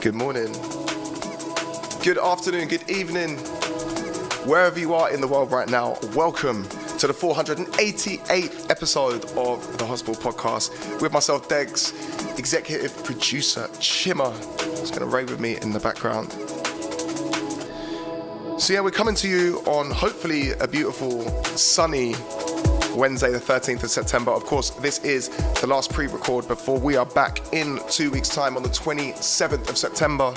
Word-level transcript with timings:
Good 0.00 0.14
morning. 0.14 0.52
Good 2.04 2.18
afternoon, 2.18 2.68
good 2.68 2.88
evening. 2.88 3.36
Wherever 4.46 4.78
you 4.78 4.94
are 4.94 5.10
in 5.10 5.20
the 5.20 5.26
world 5.26 5.50
right 5.50 5.68
now, 5.68 5.98
welcome 6.14 6.62
to 6.98 7.08
the 7.08 7.12
488th 7.12 8.70
episode 8.70 9.24
of 9.36 9.76
the 9.76 9.84
Hospital 9.84 10.14
Podcast 10.14 11.02
with 11.02 11.12
myself, 11.12 11.48
Degs, 11.48 11.92
executive 12.38 13.02
producer 13.02 13.66
Chima. 13.80 14.32
It's 14.80 14.90
going 14.90 15.00
to 15.00 15.06
rave 15.06 15.30
with 15.30 15.40
me 15.40 15.56
in 15.56 15.72
the 15.72 15.80
background. 15.80 16.30
So, 18.60 18.72
yeah, 18.72 18.80
we're 18.80 18.92
coming 18.92 19.16
to 19.16 19.28
you 19.28 19.58
on 19.66 19.90
hopefully 19.90 20.52
a 20.60 20.68
beautiful, 20.68 21.22
sunny 21.56 22.14
Wednesday, 22.98 23.30
the 23.30 23.38
13th 23.38 23.84
of 23.84 23.90
September. 23.90 24.32
Of 24.32 24.44
course, 24.44 24.70
this 24.70 24.98
is 25.04 25.28
the 25.60 25.68
last 25.68 25.92
pre 25.92 26.08
record 26.08 26.48
before 26.48 26.80
we 26.80 26.96
are 26.96 27.06
back 27.06 27.40
in 27.52 27.78
two 27.88 28.10
weeks' 28.10 28.28
time 28.28 28.56
on 28.56 28.64
the 28.64 28.68
27th 28.68 29.70
of 29.70 29.78
September. 29.78 30.32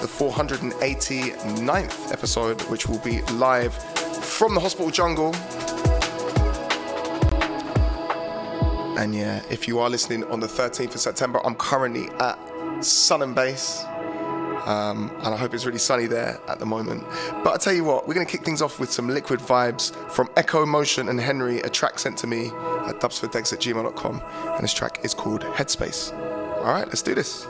The 0.00 0.06
489th 0.06 2.12
episode, 2.12 2.62
which 2.62 2.86
will 2.86 3.00
be 3.00 3.22
live 3.32 3.74
from 3.74 4.54
the 4.54 4.60
hospital 4.60 4.92
jungle. 4.92 5.34
And 8.96 9.12
yeah, 9.12 9.42
if 9.50 9.66
you 9.66 9.80
are 9.80 9.90
listening 9.90 10.22
on 10.24 10.38
the 10.38 10.46
13th 10.46 10.94
of 10.94 11.00
September, 11.00 11.40
I'm 11.44 11.56
currently 11.56 12.08
at 12.20 12.38
Sun 12.84 13.22
and 13.22 13.34
Bass. 13.34 13.84
Um, 14.70 15.10
and 15.24 15.34
I 15.34 15.36
hope 15.36 15.52
it's 15.52 15.66
really 15.66 15.78
sunny 15.78 16.06
there 16.06 16.38
at 16.46 16.60
the 16.60 16.66
moment. 16.66 17.04
But 17.42 17.54
I 17.54 17.56
tell 17.56 17.72
you 17.72 17.82
what, 17.82 18.06
we're 18.06 18.14
going 18.14 18.24
to 18.24 18.30
kick 18.30 18.44
things 18.44 18.62
off 18.62 18.78
with 18.78 18.92
some 18.92 19.08
liquid 19.08 19.40
vibes 19.40 19.92
from 20.12 20.30
Echo 20.36 20.64
Motion 20.64 21.08
and 21.08 21.20
Henry, 21.20 21.58
a 21.60 21.68
track 21.68 21.98
sent 21.98 22.16
to 22.18 22.28
me 22.28 22.46
at 22.86 23.00
dubsfordegs 23.00 23.52
at 23.52 23.58
gmail.com. 23.58 24.22
And 24.54 24.62
this 24.62 24.72
track 24.72 25.00
is 25.02 25.12
called 25.12 25.42
Headspace. 25.42 26.12
All 26.58 26.72
right, 26.72 26.86
let's 26.86 27.02
do 27.02 27.14
this. 27.16 27.46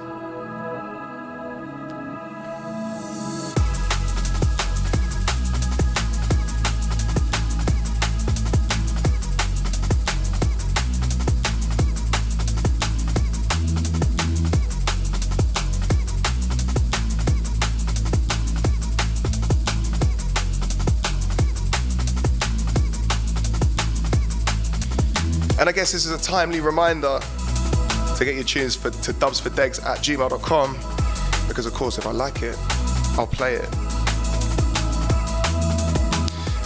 Guess 25.91 26.05
this 26.05 26.13
is 26.13 26.21
a 26.21 26.23
timely 26.23 26.60
reminder 26.60 27.19
to 28.16 28.24
get 28.24 28.37
your 28.37 28.45
tunes 28.45 28.77
for, 28.77 28.91
to 28.91 29.13
dubsfordegs 29.15 29.85
at 29.85 29.99
gmail.com 29.99 30.74
because, 31.49 31.66
of 31.66 31.74
course, 31.74 31.99
if 31.99 32.07
I 32.07 32.13
like 32.13 32.43
it, 32.43 32.57
I'll 33.19 33.27
play 33.27 33.55
it. 33.55 33.65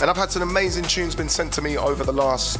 And 0.02 0.10
I've 0.10 0.16
had 0.16 0.30
some 0.30 0.42
amazing 0.42 0.84
tunes 0.84 1.14
been 1.14 1.30
sent 1.30 1.54
to 1.54 1.62
me 1.62 1.78
over 1.78 2.04
the 2.04 2.12
last, 2.12 2.56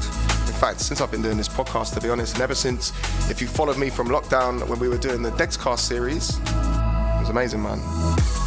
in 0.49 0.55
fact, 0.55 0.81
since 0.81 1.03
I've 1.03 1.11
been 1.11 1.21
doing 1.21 1.37
this 1.37 1.51
podcast, 1.51 1.93
to 1.95 2.01
be 2.01 2.09
honest, 2.09 2.33
and 2.33 2.43
ever 2.43 2.55
since, 2.55 2.93
if 3.31 3.43
you 3.43 3.47
followed 3.47 3.77
me 3.77 3.91
from 3.91 4.09
lockdown 4.09 4.67
when 4.67 4.79
we 4.79 4.89
were 4.89 4.97
doing 4.97 5.21
the 5.21 5.33
Dexcast 5.33 5.81
series, 5.81 6.39
it 6.39 7.21
was 7.21 7.29
amazing, 7.29 7.63
man. 7.63 8.44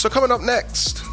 So 0.00 0.08
coming 0.08 0.30
up 0.32 0.40
next, 0.40 1.04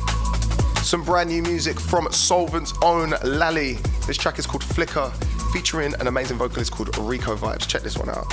some 0.77 1.03
brand 1.03 1.30
new 1.30 1.43
music 1.43 1.77
from 1.77 2.05
Soulvent's 2.05 2.73
own 2.81 3.16
Lally. 3.25 3.73
This 4.05 4.16
track 4.16 4.39
is 4.39 4.47
called 4.47 4.63
Flicker, 4.63 5.11
featuring 5.52 5.93
an 5.95 6.07
amazing 6.07 6.38
vocalist 6.38 6.71
called 6.71 6.93
REICO 6.93 7.35
VIBES. 7.38 7.67
Check 7.67 7.81
this 7.81 7.97
one 7.97 8.08
out. 8.08 8.30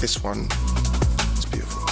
This 0.00 0.24
one 0.24 0.48
is 1.38 1.44
beautiful. 1.44 1.86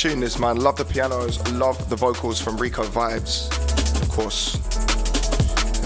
Tune 0.00 0.18
this 0.18 0.38
man. 0.38 0.56
Love 0.56 0.76
the 0.76 0.84
pianos, 0.86 1.46
love 1.52 1.90
the 1.90 1.94
vocals 1.94 2.40
from 2.40 2.56
REICO 2.56 2.86
VIBES. 2.86 3.50
Of 4.00 4.08
course. 4.08 4.54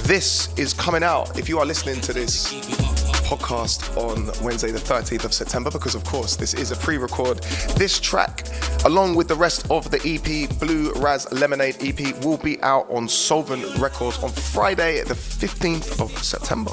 This 0.07 0.57
is 0.57 0.73
coming 0.73 1.03
out 1.03 1.37
if 1.37 1.49
you 1.49 1.59
are 1.59 1.67
listening 1.67 2.01
to 2.03 2.13
this 2.13 2.55
podcast 3.25 3.97
on 3.97 4.27
Wednesday, 4.45 4.71
the 4.71 4.79
13th 4.79 5.25
of 5.25 5.35
September, 5.35 5.69
because 5.69 5.97
of 5.97 6.05
course 6.05 6.37
this 6.37 6.55
is 6.55 6.71
a 6.71 6.77
pre 6.77 6.97
record. 6.97 7.43
This 7.77 7.99
track, 7.99 8.47
along 8.85 9.17
with 9.17 9.27
the 9.27 9.35
rest 9.35 9.69
of 9.69 9.91
the 9.91 9.99
EP, 10.05 10.61
Blue 10.61 10.93
Raz 10.93 11.27
Lemonade 11.33 11.79
EP, 11.81 12.25
will 12.25 12.39
be 12.39 12.63
out 12.63 12.89
on 12.91 13.09
Soulvent 13.09 13.81
Records 13.81 14.23
on 14.23 14.31
Friday, 14.31 15.03
the 15.03 15.15
15th 15.15 16.01
of 16.01 16.17
September. 16.23 16.71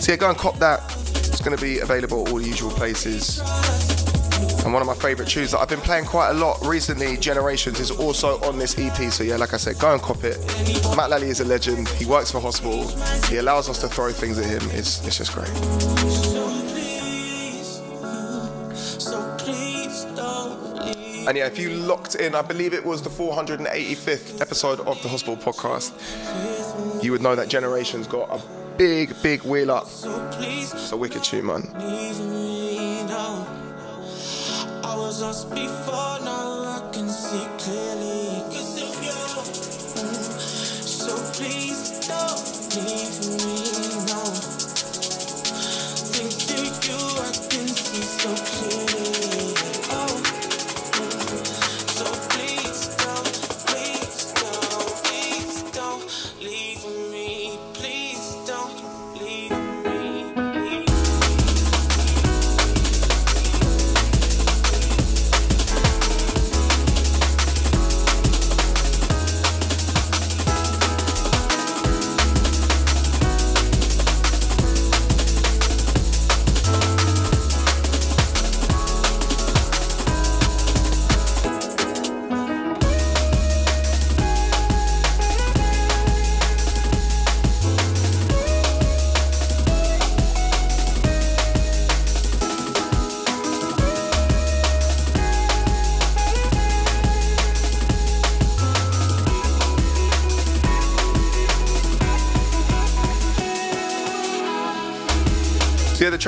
So 0.00 0.10
yeah, 0.10 0.16
go 0.16 0.30
and 0.30 0.38
cop 0.38 0.58
that. 0.60 0.80
It's 1.16 1.42
going 1.42 1.54
to 1.54 1.62
be 1.62 1.80
available 1.80 2.22
at 2.22 2.32
all 2.32 2.38
the 2.38 2.46
usual 2.46 2.70
places. 2.70 3.42
And 4.64 4.72
one 4.72 4.80
of 4.80 4.86
my 4.86 4.94
favourite 4.94 5.30
tunes 5.30 5.50
that 5.50 5.60
I've 5.60 5.68
been 5.68 5.80
playing 5.80 6.06
quite 6.06 6.30
a 6.30 6.32
lot 6.32 6.58
recently, 6.64 7.18
Generations, 7.18 7.80
is 7.80 7.90
also 7.90 8.40
on 8.40 8.58
this 8.58 8.78
EP. 8.78 9.12
So 9.12 9.22
yeah, 9.22 9.36
like 9.36 9.52
I 9.52 9.58
said, 9.58 9.78
go 9.78 9.92
and 9.92 10.00
cop 10.00 10.24
it. 10.24 10.38
Matt 10.96 11.10
Lally 11.10 11.28
is 11.28 11.40
a 11.40 11.44
legend. 11.44 11.86
He 11.88 12.06
works 12.06 12.30
for 12.30 12.40
Hospital. 12.40 12.88
He 13.28 13.36
allows 13.36 13.68
us 13.68 13.78
to 13.82 13.88
throw 13.88 14.10
things 14.10 14.38
at 14.38 14.46
him. 14.46 14.62
It's, 14.70 15.06
it's 15.06 15.18
just 15.18 15.34
great. 15.34 15.50
And 21.28 21.36
yeah, 21.36 21.46
if 21.46 21.58
you 21.58 21.70
locked 21.70 22.14
in, 22.14 22.34
I 22.34 22.40
believe 22.40 22.72
it 22.72 22.84
was 22.84 23.02
the 23.02 23.10
485th 23.10 24.40
episode 24.40 24.80
of 24.80 25.02
the 25.02 25.08
Hospital 25.10 25.36
podcast, 25.36 25.92
you 27.02 27.12
would 27.12 27.20
know 27.20 27.34
that 27.34 27.48
Generations 27.48 28.06
got 28.06 28.30
a 28.30 28.42
big, 28.78 29.14
big 29.22 29.42
wheel 29.42 29.70
up. 29.70 29.86
It's 29.86 30.92
a 30.92 30.96
wicked 30.96 31.22
tune, 31.22 31.46
man. 31.46 32.63
Was 35.06 35.20
lost 35.20 35.50
before, 35.50 36.18
now 36.24 36.64
I 36.76 36.90
can 36.92 37.08
see 37.08 37.46
clearly. 37.58 38.63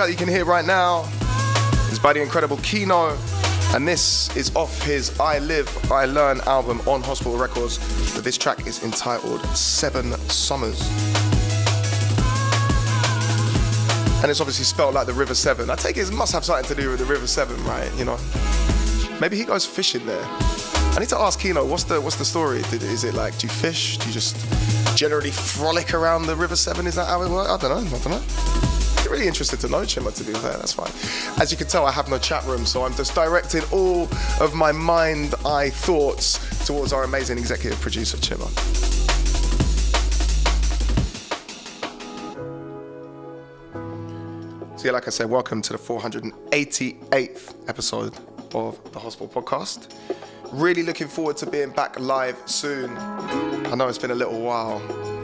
Track 0.07 0.21
you 0.21 0.25
can 0.25 0.33
hear 0.33 0.45
right 0.45 0.65
now 0.65 1.03
is 1.91 1.99
by 1.99 2.13
the 2.13 2.23
incredible 2.23 2.59
Keeno, 2.59 3.19
and 3.75 3.89
this 3.89 4.35
is 4.37 4.55
off 4.55 4.81
his 4.85 5.19
I 5.19 5.41
Live, 5.41 5.69
I 5.91 6.05
Learn 6.05 6.41
album 6.43 6.81
on 6.87 7.03
Hospital 7.03 7.37
Records. 7.37 7.79
But 8.15 8.23
this 8.23 8.39
track 8.39 8.69
is 8.69 8.85
entitled 8.85 9.45
Severn 9.47 10.13
Summers. 10.29 10.81
And 14.23 14.31
it's 14.31 14.41
obviously 14.41 14.65
spelled 14.65 14.95
like 14.95 15.09
the 15.09 15.13
River 15.13 15.35
Severn. 15.35 15.71
I 15.71 15.75
take 15.75 15.97
it, 15.97 16.09
it 16.09 16.13
must 16.13 16.33
have 16.35 16.45
something 16.45 16.69
to 16.73 16.81
do 16.81 16.91
with 16.91 17.01
the 17.01 17.05
River 17.05 17.27
Severn, 17.27 17.61
right? 17.65 17.93
You 17.99 18.05
know, 18.05 18.19
maybe 19.21 19.37
he 19.37 19.45
goes 19.45 19.67
fishing 19.67 20.07
there. 20.07 20.25
I 20.25 20.99
need 21.01 21.09
to 21.09 21.19
ask 21.19 21.41
Keeno, 21.41 21.67
what's 21.69 21.83
the 21.83 22.01
what's 22.01 22.15
the 22.15 22.25
story? 22.25 22.61
Is 22.61 23.03
it 23.03 23.15
like, 23.15 23.37
do 23.39 23.49
you 23.49 23.53
fish? 23.53 23.99
Do 23.99 24.07
you 24.07 24.13
just 24.13 24.37
generally 24.97 25.33
frolic 25.33 25.95
around 25.95 26.27
the 26.27 26.37
River 26.37 26.55
Severn? 26.55 26.87
Is 26.87 26.95
that 26.95 27.09
how 27.09 27.23
it 27.23 27.29
works? 27.29 27.51
I 27.51 27.57
don't 27.57 27.91
know. 27.91 27.97
I 27.97 28.01
don't 28.01 28.13
know. 28.13 28.36
Really 29.17 29.29
interested 29.29 29.59
to 29.61 29.69
know 29.69 29.79
Chima, 29.79 30.15
to 30.15 30.25
be 30.25 30.35
fair. 30.35 30.59
That's 30.59 30.75
fine. 30.75 30.93
As 31.41 31.51
you 31.51 31.57
can 31.57 31.67
tell, 31.67 31.87
I 31.87 31.91
have 31.91 32.11
no 32.11 32.19
chat 32.19 32.45
room, 32.45 32.67
so 32.67 32.85
I'm 32.85 32.95
just 32.95 33.15
directing 33.15 33.63
all 33.73 34.11
of 34.43 34.53
my 34.53 34.73
mind, 34.73 35.35
eye 35.47 35.71
thoughts 35.71 36.67
towards 36.67 36.93
our 36.93 37.05
amazing 37.05 37.39
executive 37.39 37.81
producer, 37.81 38.19
Chima. 38.19 38.47
So 44.79 44.85
yeah, 44.85 44.93
like 44.93 45.07
I 45.07 45.11
said, 45.11 45.31
welcome 45.31 45.63
to 45.63 45.73
the 45.73 45.79
488th 45.79 47.55
episode 47.71 48.15
of 48.55 48.93
the 48.93 48.99
Hospital 48.99 49.29
Podcast. 49.29 49.95
Really 50.53 50.83
looking 50.83 51.09
forward 51.09 51.39
to 51.39 51.47
being 51.47 51.71
back 51.71 51.99
live 51.99 52.37
soon. 52.45 52.95
I 52.99 53.75
know 53.77 53.89
it's 53.89 53.97
been 53.97 54.11
a 54.11 54.15
little 54.15 54.43
while. 54.43 55.16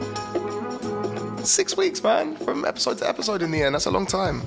Six 1.43 1.75
weeks, 1.75 2.01
man, 2.01 2.37
from 2.37 2.63
episode 2.63 2.99
to 2.99 3.07
episode 3.09 3.41
in 3.41 3.51
the 3.51 3.61
end. 3.61 3.75
That's 3.75 3.85
a 3.85 3.91
long 3.91 4.05
time. 4.05 4.41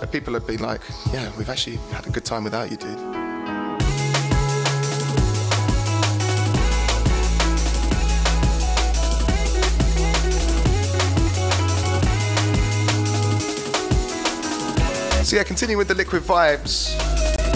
But 0.00 0.10
people 0.10 0.34
have 0.34 0.46
been 0.46 0.60
like, 0.60 0.80
yeah, 1.12 1.30
we've 1.38 1.48
actually 1.48 1.76
had 1.92 2.06
a 2.06 2.10
good 2.10 2.24
time 2.24 2.42
without 2.42 2.70
you, 2.70 2.76
dude. 2.76 2.98
So 15.24 15.36
yeah, 15.36 15.44
continue 15.44 15.76
with 15.76 15.86
the 15.86 15.94
liquid 15.94 16.22
vibes. 16.24 16.94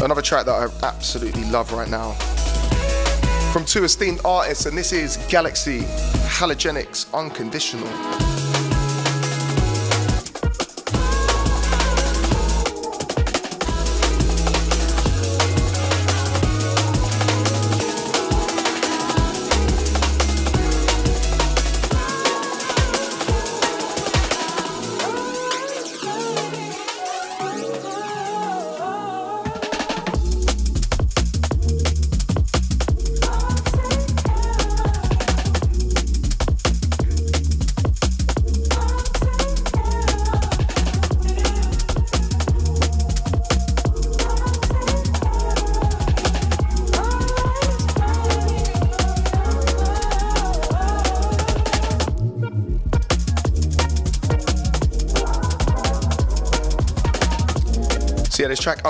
Another 0.05 0.23
track 0.23 0.47
that 0.47 0.53
I 0.53 0.87
absolutely 0.87 1.45
love 1.45 1.73
right 1.73 1.89
now. 1.91 2.13
From 3.53 3.65
two 3.65 3.85
esteemed 3.85 4.21
artists, 4.25 4.67
and 4.67 4.79
this 4.79 4.93
is 4.93 5.17
GLXY 5.17 5.83
Halogenix 6.29 7.13
Unconditional. 7.13 8.32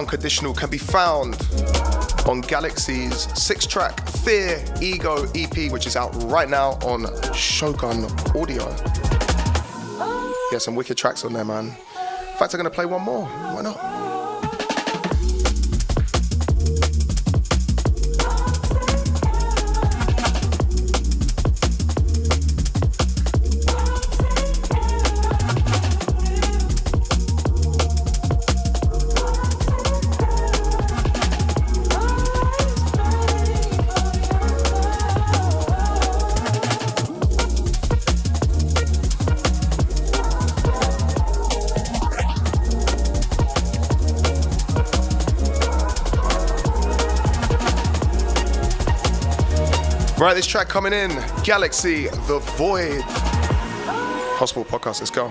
Unconditional 0.03 0.53
can 0.53 0.69
be 0.69 0.79
found 0.79 1.35
on 2.27 2.43
GLXY's 2.43 3.41
six 3.41 3.65
track 3.67 4.05
Fear 4.09 4.61
Ego 4.81 5.31
EP, 5.37 5.71
which 5.71 5.87
is 5.87 5.95
out 5.95 6.11
right 6.25 6.49
now 6.49 6.71
on 6.83 7.07
Shogun 7.33 8.07
Audio. 8.37 8.69
Yeah, 10.51 10.59
some 10.59 10.75
wicked 10.75 10.97
tracks 10.97 11.25
on 11.25 11.33
there, 11.33 11.45
man. 11.45 11.67
In 11.67 12.37
fact, 12.37 12.53
I'm 12.53 12.59
gonna 12.59 12.69
play 12.69 12.85
one 12.85 13.03
more. 13.03 13.27
Why 13.27 13.63
not? 13.63 13.92
Right, 50.23 50.35
this 50.35 50.47
track 50.47 50.69
coming 50.69 50.93
in 50.93 51.11
GLXY 51.11 52.09
The 52.29 52.39
Void. 52.57 53.03
Hospital 54.39 54.65
Podcast, 54.65 55.01
let's 55.01 55.11
go. 55.11 55.29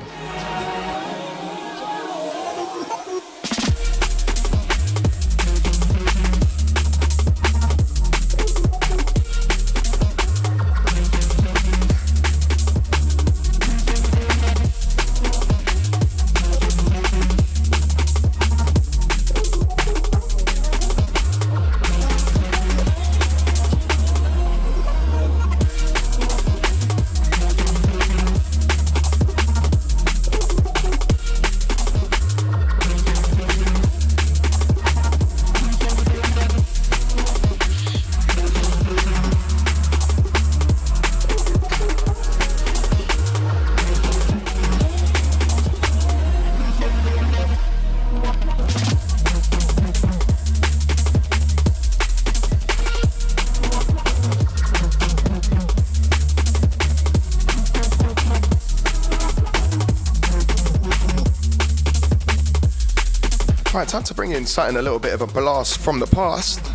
Right, 63.81 63.87
time 63.87 64.03
to 64.03 64.13
bring 64.13 64.33
in 64.33 64.45
something 64.45 64.77
a 64.77 64.81
little 64.83 64.99
bit 64.99 65.11
of 65.11 65.23
a 65.23 65.25
blast 65.25 65.79
from 65.79 65.97
the 65.97 66.05
past. 66.05 66.70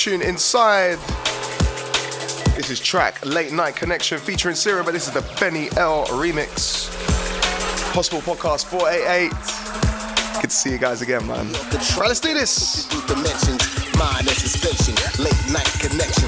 Tune 0.00 0.22
inside. 0.22 0.98
This 2.56 2.70
is 2.70 2.80
track 2.80 3.22
Late 3.26 3.52
Night 3.52 3.76
Connection 3.76 4.16
featuring 4.16 4.54
Serum, 4.54 4.86
but 4.86 4.92
this 4.92 5.06
is 5.06 5.12
the 5.12 5.20
Benny 5.38 5.68
L 5.76 6.06
remix. 6.06 6.88
Hospital 7.92 8.22
Podcast 8.22 8.64
488. 8.64 9.30
Good 10.40 10.48
to 10.48 10.56
see 10.56 10.70
you 10.70 10.78
guys 10.78 11.02
again, 11.02 11.26
man. 11.26 11.52
Right, 11.52 12.08
let's 12.08 12.18
do 12.18 12.32
this. 12.32 12.86
Dimensions, 13.08 13.94
mind 13.98 14.20
and 14.20 14.30
suspension, 14.30 14.94
late 15.22 15.52
night 15.52 15.68
connections. 15.78 16.19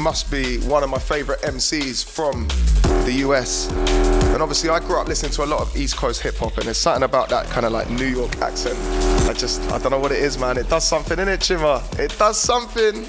Must 0.00 0.30
be 0.30 0.58
one 0.60 0.82
of 0.82 0.90
my 0.90 0.98
favorite 0.98 1.40
MCs 1.42 2.04
from 2.04 2.48
the 3.04 3.12
US. 3.26 3.70
And 4.32 4.42
obviously, 4.42 4.70
I 4.70 4.80
grew 4.80 5.00
up 5.00 5.08
listening 5.08 5.32
to 5.32 5.44
a 5.44 5.46
lot 5.46 5.60
of 5.60 5.76
East 5.76 5.96
Coast 5.96 6.22
hip 6.22 6.36
hop, 6.36 6.56
and 6.56 6.66
there's 6.66 6.78
something 6.78 7.02
about 7.02 7.28
that 7.28 7.46
kind 7.46 7.66
of 7.66 7.72
like 7.72 7.90
New 7.90 8.06
York 8.06 8.36
accent. 8.38 8.78
I 9.28 9.32
just, 9.32 9.60
I 9.70 9.78
don't 9.78 9.90
know 9.90 9.98
what 9.98 10.12
it 10.12 10.22
is, 10.22 10.38
man. 10.38 10.56
It 10.56 10.68
does 10.68 10.84
something 10.84 11.18
in 11.18 11.28
it, 11.28 11.40
Chima. 11.40 11.82
It 11.98 12.16
does 12.18 12.38
something. 12.38 13.04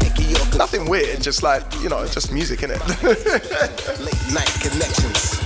Taking 0.00 0.30
your 0.30 0.38
control, 0.40 0.58
Nothing 0.58 0.88
weird, 0.88 1.20
just 1.22 1.42
like, 1.42 1.62
you 1.80 1.88
know, 1.88 2.06
just 2.06 2.32
music 2.32 2.62
in 2.62 2.70
it. 2.72 2.80
late 3.02 4.34
night 4.34 4.52
connections. 4.60 5.40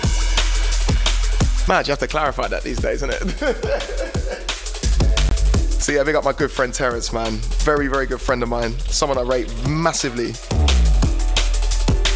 Mad, 1.69 1.87
you 1.87 1.93
have 1.93 1.99
to 2.01 2.09
clarify 2.09 2.49
that 2.49 2.63
these 2.63 2.79
days, 2.79 3.03
isn't 3.03 3.11
it? 3.11 3.21
so 5.81 5.93
yeah, 5.93 6.03
big 6.03 6.15
up 6.15 6.25
my 6.25 6.33
good 6.33 6.51
friend 6.51 6.75
Terence, 6.75 7.13
man. 7.13 7.33
Very, 7.65 7.87
very 7.87 8.07
good 8.07 8.21
friend 8.21 8.43
of 8.43 8.49
mine. 8.49 8.73
Someone 8.81 9.19
I 9.19 9.23
rate 9.23 9.53
massively. 9.69 10.33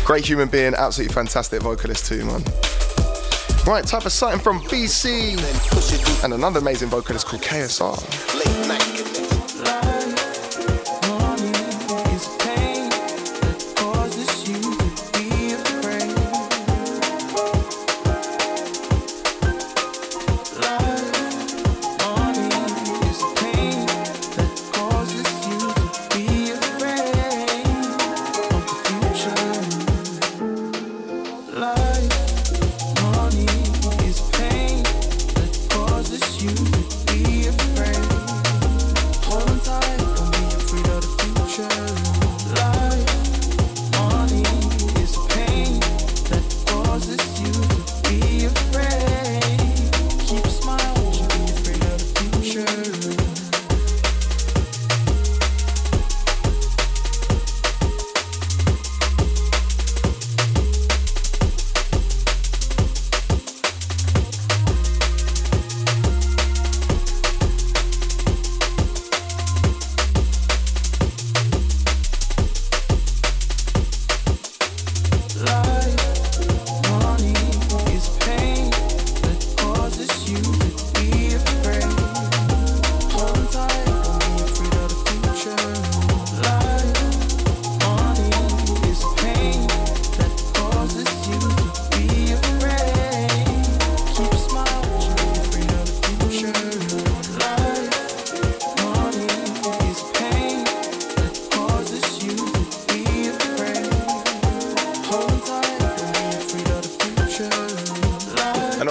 Great 0.08 0.24
human 0.24 0.48
being, 0.48 0.72
absolutely 0.74 1.12
fantastic 1.12 1.60
vocalist 1.60 2.06
too, 2.06 2.24
man. 2.24 2.42
Right, 3.66 3.84
type 3.86 4.06
of 4.06 4.12
something 4.12 4.40
from 4.40 4.58
BCee. 4.60 6.24
And 6.24 6.32
another 6.32 6.60
amazing 6.60 6.88
vocalist 6.88 7.26
called 7.26 7.42
KSR. 7.42 8.97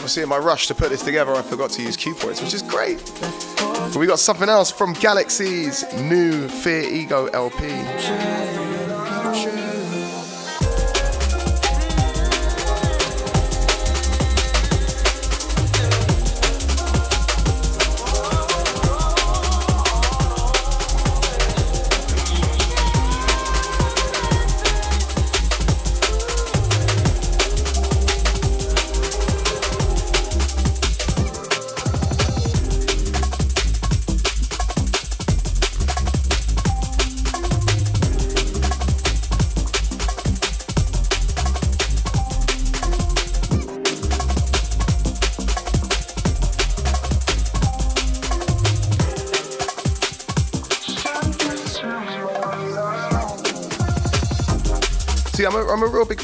Obviously, 0.08 0.24
in 0.24 0.30
my 0.30 0.38
rush 0.38 0.68
to 0.68 0.74
put 0.74 0.90
this 0.90 1.04
together, 1.04 1.36
I 1.36 1.42
forgot 1.42 1.70
to 1.72 1.82
use 1.82 1.98
cue 1.98 2.16
points, 2.16 2.42
which 2.42 2.54
is 2.54 2.62
great. 2.62 2.98
But 3.20 3.98
we 3.98 4.08
got 4.08 4.20
something 4.20 4.48
else 4.48 4.72
from 4.72 4.96
GLXY's 4.96 5.84
new 6.02 6.48
Fear 6.48 6.84
Ego 6.84 7.26
LP. 7.26 8.57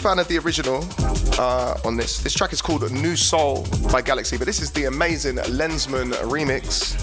Fan 0.03 0.19
of 0.19 0.27
the 0.27 0.37
original 0.37 0.85
uh, 1.39 1.79
on 1.85 1.95
this. 1.95 2.19
This 2.19 2.33
track 2.33 2.51
is 2.51 2.61
called 2.61 2.91
New 2.91 3.15
Soul 3.15 3.61
by 3.89 4.01
GLXY, 4.01 4.37
but 4.37 4.45
this 4.45 4.61
is 4.61 4.69
the 4.69 4.83
amazing 4.83 5.37
Lenzman 5.37 6.11
remix. 6.23 6.93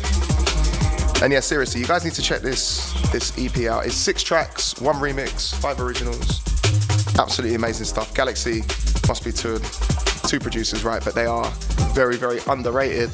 And 1.23 1.33
yeah, 1.33 1.41
seriously, 1.41 1.81
you 1.81 1.87
guys 1.87 2.05
need 2.05 2.13
to 2.13 2.21
check 2.21 2.43
this 2.43 2.93
this 3.11 3.33
EP 3.39 3.71
out. 3.71 3.87
It's 3.87 3.95
six 3.95 4.23
tracks, 4.23 4.79
one 4.83 4.97
remix, 4.97 5.55
five 5.55 5.81
originals. 5.81 6.43
Absolutely 7.19 7.55
amazing 7.55 7.87
stuff. 7.87 8.13
GLXY 8.13 9.09
must 9.09 9.25
be 9.25 9.33
two 9.33 9.59
two 10.29 10.39
producers, 10.39 10.85
right? 10.85 11.03
But 11.03 11.15
they 11.15 11.25
are 11.25 11.51
very, 11.95 12.19
very 12.19 12.41
underrated. 12.49 13.11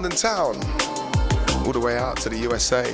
London 0.00 0.16
town, 0.16 0.54
all 1.66 1.72
the 1.72 1.80
way 1.80 1.98
out 1.98 2.16
to 2.18 2.28
the 2.28 2.38
USA. 2.38 2.84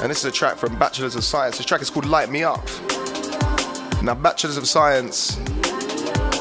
And 0.00 0.08
this 0.08 0.18
is 0.18 0.26
a 0.26 0.30
track 0.30 0.58
from 0.58 0.78
Bachelors 0.78 1.16
of 1.16 1.24
Science. 1.24 1.56
This 1.56 1.66
track 1.66 1.82
is 1.82 1.90
called 1.90 2.06
Light 2.06 2.30
Me 2.30 2.44
Up. 2.44 2.64
Now, 4.00 4.14
Bachelors 4.14 4.56
of 4.56 4.68
Science, 4.68 5.40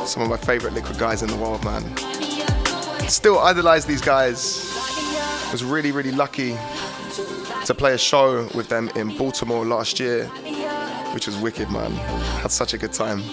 some 0.06 0.22
of 0.22 0.30
my 0.30 0.38
favorite 0.38 0.74
liquid 0.74 1.00
guys 1.00 1.24
in 1.24 1.28
the 1.28 1.36
world, 1.38 1.66
man. 1.66 1.82
Still 3.10 3.40
idolize 3.40 3.88
these 3.88 4.02
guys. 4.02 4.64
Was 5.52 5.64
really, 5.64 5.92
really 5.92 6.12
lucky 6.12 6.56
to 7.66 7.74
play 7.74 7.96
a 7.96 7.98
show 7.98 8.48
with 8.54 8.70
them 8.70 8.92
in 8.96 9.18
Baltimore 9.18 9.66
last 9.66 10.00
year, 10.00 10.26
which 11.16 11.26
was 11.26 11.36
wicked, 11.38 11.72
man. 11.72 11.92
Had 12.44 12.52
such 12.52 12.76
a 12.76 12.78
good 12.78 12.94
time. 12.94 13.24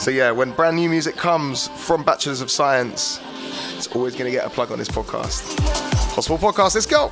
So 0.00 0.10
yeah, 0.10 0.30
when 0.30 0.52
brand 0.52 0.76
new 0.76 0.88
music 0.88 1.14
comes 1.14 1.68
from 1.68 2.02
Bachelors 2.02 2.40
of 2.40 2.50
Science, 2.50 3.20
it's 3.76 3.86
always 3.88 4.16
gonna 4.16 4.30
get 4.30 4.46
a 4.46 4.48
plug 4.48 4.72
on 4.72 4.78
this 4.78 4.88
podcast. 4.88 5.42
Hospital 6.14 6.38
podcast, 6.38 6.74
let's 6.74 6.86
go. 6.86 7.10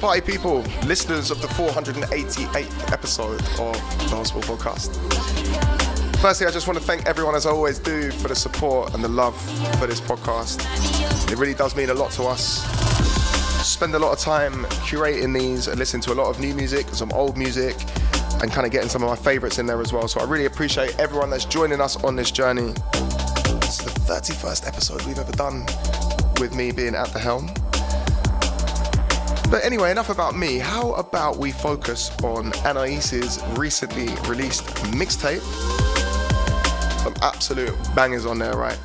Party 0.00 0.22
people, 0.22 0.62
listeners 0.86 1.30
of 1.30 1.42
the 1.42 1.48
488th 1.48 2.90
episode 2.90 3.38
of 3.60 3.74
the 4.08 4.16
Hospital 4.16 4.56
Podcast. 4.56 4.96
Firstly, 6.22 6.46
I 6.46 6.50
just 6.50 6.66
want 6.66 6.78
to 6.78 6.84
thank 6.84 7.04
everyone, 7.04 7.34
as 7.34 7.44
I 7.44 7.50
always 7.50 7.78
do, 7.78 8.10
for 8.10 8.28
the 8.28 8.34
support 8.34 8.94
and 8.94 9.04
the 9.04 9.08
love 9.08 9.38
for 9.78 9.86
this 9.86 10.00
podcast. 10.00 10.60
It 11.30 11.36
really 11.36 11.52
does 11.52 11.76
mean 11.76 11.90
a 11.90 11.94
lot 11.94 12.12
to 12.12 12.22
us. 12.22 12.64
Spend 13.62 13.94
a 13.94 13.98
lot 13.98 14.12
of 14.12 14.18
time 14.18 14.64
curating 14.88 15.38
these 15.38 15.68
and 15.68 15.78
listening 15.78 16.00
to 16.04 16.12
a 16.12 16.16
lot 16.16 16.30
of 16.30 16.40
new 16.40 16.54
music, 16.54 16.88
some 16.88 17.12
old 17.12 17.36
music, 17.36 17.76
and 18.40 18.50
kind 18.50 18.64
of 18.64 18.72
getting 18.72 18.88
some 18.88 19.02
of 19.02 19.10
my 19.10 19.16
favorites 19.16 19.58
in 19.58 19.66
there 19.66 19.82
as 19.82 19.92
well. 19.92 20.08
So 20.08 20.20
I 20.20 20.24
really 20.24 20.46
appreciate 20.46 20.98
everyone 20.98 21.28
that's 21.28 21.44
joining 21.44 21.80
us 21.80 22.02
on 22.04 22.16
this 22.16 22.30
journey. 22.30 22.72
This 23.60 23.80
is 23.80 23.84
the 23.84 24.00
31st 24.08 24.66
episode 24.66 25.02
we've 25.02 25.18
ever 25.18 25.32
done 25.32 25.66
with 26.40 26.54
me 26.54 26.72
being 26.72 26.94
at 26.94 27.12
the 27.12 27.18
helm. 27.18 27.50
But 29.50 29.64
anyway, 29.64 29.90
enough 29.90 30.10
about 30.10 30.36
me. 30.36 30.58
How 30.58 30.92
about 30.92 31.38
we 31.38 31.50
focus 31.50 32.12
on 32.22 32.52
Anais's 32.64 33.42
recently 33.58 34.06
released 34.28 34.64
mixtape? 34.94 35.40
Some 37.02 37.14
absolute 37.20 37.74
bangers 37.96 38.26
on 38.26 38.38
there, 38.38 38.56
right? 38.56 38.78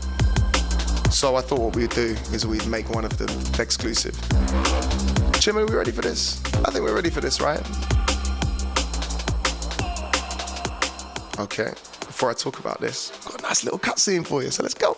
So 1.11 1.35
I 1.35 1.41
thought 1.41 1.59
what 1.59 1.75
we'd 1.75 1.91
do 1.91 2.15
is 2.33 2.47
we'd 2.47 2.65
make 2.65 2.89
one 2.89 3.05
of 3.05 3.15
them 3.19 3.29
exclusive. 3.59 4.19
Chim, 5.39 5.59
are 5.59 5.65
we 5.67 5.75
ready 5.75 5.91
for 5.91 6.01
this? 6.01 6.43
I 6.65 6.71
think 6.71 6.83
we're 6.83 6.95
ready 6.95 7.11
for 7.11 7.21
this, 7.21 7.39
right? 7.39 7.61
Okay, 11.37 11.69
before 11.99 12.31
I 12.31 12.33
talk 12.33 12.57
about 12.57 12.81
this, 12.81 13.11
I've 13.19 13.25
got 13.25 13.39
a 13.39 13.43
nice 13.43 13.63
little 13.63 13.77
cutscene 13.77 14.25
for 14.25 14.41
you, 14.41 14.49
so 14.49 14.63
let's 14.63 14.73
go. 14.73 14.97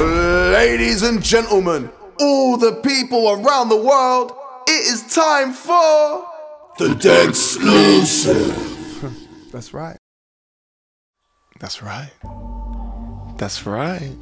Ladies 0.00 1.02
and 1.02 1.22
gentlemen, 1.22 1.90
all 2.18 2.56
the 2.56 2.72
people 2.82 3.30
around 3.30 3.68
the 3.68 3.76
world, 3.76 4.32
it 4.70 4.92
is 4.92 5.14
time 5.14 5.52
for 5.52 6.26
the 6.76 6.88
Degs 6.94 7.56
Exclusive. 7.56 8.52
That's 9.50 9.72
right. 9.72 9.96
That's 11.58 11.82
right. 11.82 12.10
That's 13.38 13.66
right. 13.66 14.12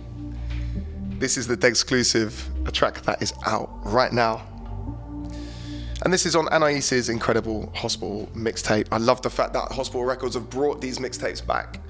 This 1.19 1.37
is 1.37 1.49
the 1.49 1.57
Degs 1.57 1.81
Exclusive, 1.81 2.49
a 2.65 2.71
track 2.71 3.03
that 3.03 3.21
is 3.21 3.33
out 3.45 3.69
right 3.85 4.13
now. 4.13 4.47
And 6.03 6.13
this 6.13 6.25
is 6.25 6.37
on 6.37 6.49
Anais's 6.53 7.09
incredible 7.09 7.73
Hospital 7.75 8.29
mixtape. 8.35 8.87
I 8.93 8.99
love 8.99 9.23
the 9.23 9.31
fact 9.31 9.53
that 9.55 9.73
Hospital 9.73 10.05
Records 10.05 10.35
have 10.37 10.49
brought 10.49 10.81
these 10.81 10.99
mixtapes 10.99 11.45
back. 11.45 11.81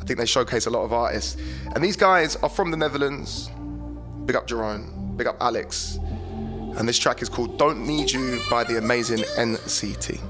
I 0.00 0.04
think 0.04 0.20
they 0.20 0.26
showcase 0.26 0.66
a 0.66 0.70
lot 0.70 0.84
of 0.84 0.92
artists. 0.92 1.36
And 1.74 1.82
these 1.82 1.96
guys 1.96 2.36
are 2.36 2.48
from 2.48 2.70
the 2.70 2.76
Netherlands. 2.76 3.50
Big 4.24 4.36
up 4.36 4.46
Jerome, 4.46 5.16
big 5.16 5.26
up 5.26 5.36
Alex. 5.40 5.98
And 6.76 6.88
this 6.88 6.98
track 6.98 7.22
is 7.22 7.28
called 7.28 7.58
Don't 7.58 7.86
Need 7.86 8.10
You 8.12 8.40
by 8.50 8.64
the 8.64 8.78
amazing 8.78 9.18
NCT. 9.36 10.20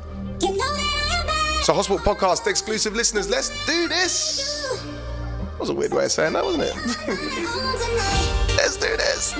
So, 1.62 1.74
Hospital 1.74 1.98
Podcast 1.98 2.46
exclusive 2.46 2.94
listeners, 2.94 3.28
let's 3.28 3.50
do 3.66 3.88
this. 3.88 4.80
That 5.52 5.60
was 5.60 5.68
a 5.70 5.74
weird 5.74 5.92
way 5.92 6.04
of 6.04 6.12
saying 6.12 6.32
that, 6.34 6.44
wasn't 6.44 6.64
it? 6.64 6.74
let's 8.56 8.76
do 8.76 8.96
this. 8.96 9.34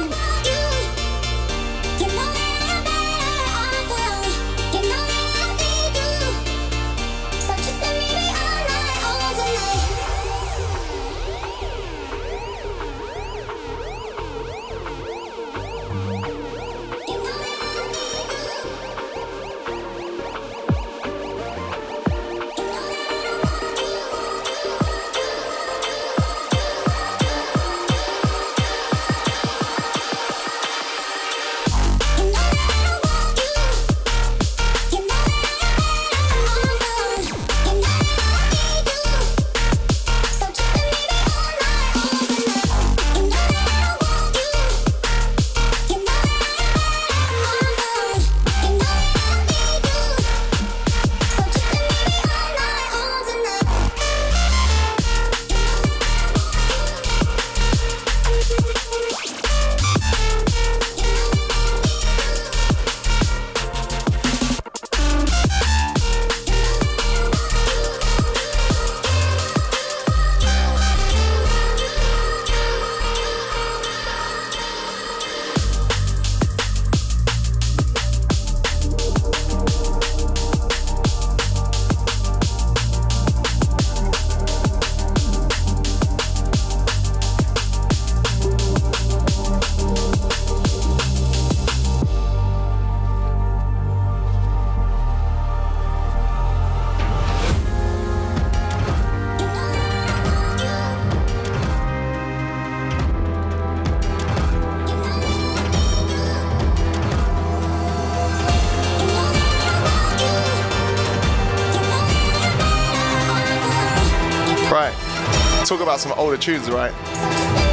About 115.88 116.01
some 116.01 116.12
older 116.18 116.37
tunes, 116.37 116.68
right? 116.70 116.92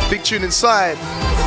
Big 0.10 0.24
tune 0.24 0.42
inside. 0.42 1.45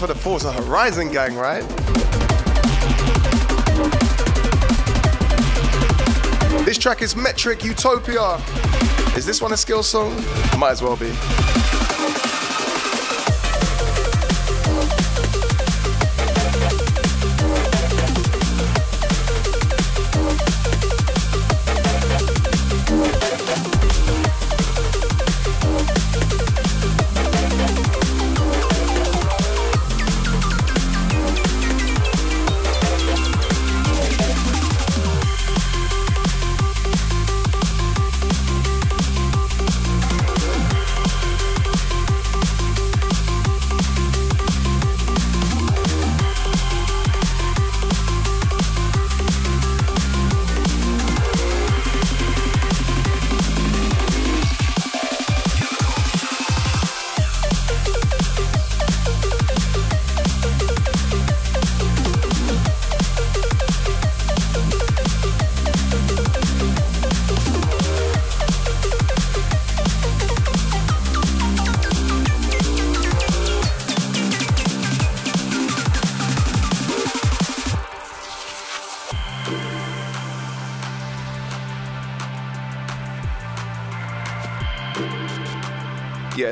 For 0.00 0.06
the 0.06 0.14
Forza 0.14 0.50
Horizon 0.50 1.12
gang, 1.12 1.36
right? 1.36 1.60
This 6.64 6.78
track 6.78 7.02
is 7.02 7.14
Metrik 7.14 7.62
Utopia. 7.62 8.40
Is 9.14 9.26
this 9.26 9.42
one 9.42 9.52
a 9.52 9.58
skill 9.58 9.82
song? 9.82 10.16
Might 10.58 10.70
as 10.70 10.82
well 10.82 10.96
be. 10.96 11.12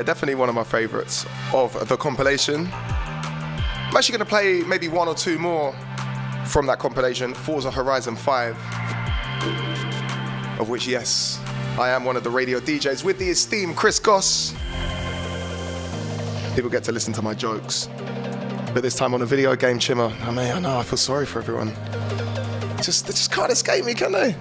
Definitely 0.09 0.35
one 0.39 0.49
of 0.49 0.55
my 0.55 0.63
favorites 0.63 1.27
of 1.53 1.87
the 1.87 1.95
compilation. 1.95 2.67
I'm 2.73 3.95
actually 3.95 4.17
going 4.17 4.25
to 4.25 4.25
play 4.25 4.63
maybe 4.63 4.87
one 4.87 5.07
or 5.07 5.13
two 5.13 5.37
more 5.37 5.71
from 6.47 6.65
that 6.65 6.79
compilation, 6.79 7.35
Forza 7.35 7.69
Horizon 7.69 8.15
5, 8.15 8.55
of 10.59 10.67
which, 10.67 10.87
yes, 10.87 11.39
I 11.77 11.89
am 11.89 12.05
one 12.05 12.17
of 12.17 12.23
the 12.23 12.31
radio 12.31 12.59
DJs 12.59 13.03
with 13.03 13.19
the 13.19 13.29
esteemed 13.29 13.75
Chris 13.75 13.99
Goss. 13.99 14.55
People 16.55 16.71
get 16.71 16.83
to 16.85 16.91
listen 16.91 17.13
to 17.13 17.21
my 17.21 17.35
jokes. 17.35 17.87
But 18.73 18.81
this 18.81 18.95
time 18.95 19.13
on 19.13 19.21
a 19.21 19.27
video 19.27 19.55
game, 19.55 19.77
Chima, 19.77 20.19
I 20.21 20.31
mean, 20.31 20.51
I 20.51 20.57
know, 20.57 20.79
I 20.79 20.81
feel 20.81 20.97
sorry 20.97 21.27
for 21.27 21.37
everyone. 21.37 21.75
Just, 22.81 23.05
they 23.05 23.11
just 23.11 23.31
can't 23.31 23.51
escape 23.51 23.85
me, 23.85 23.93
can 23.93 24.11
they? 24.11 24.35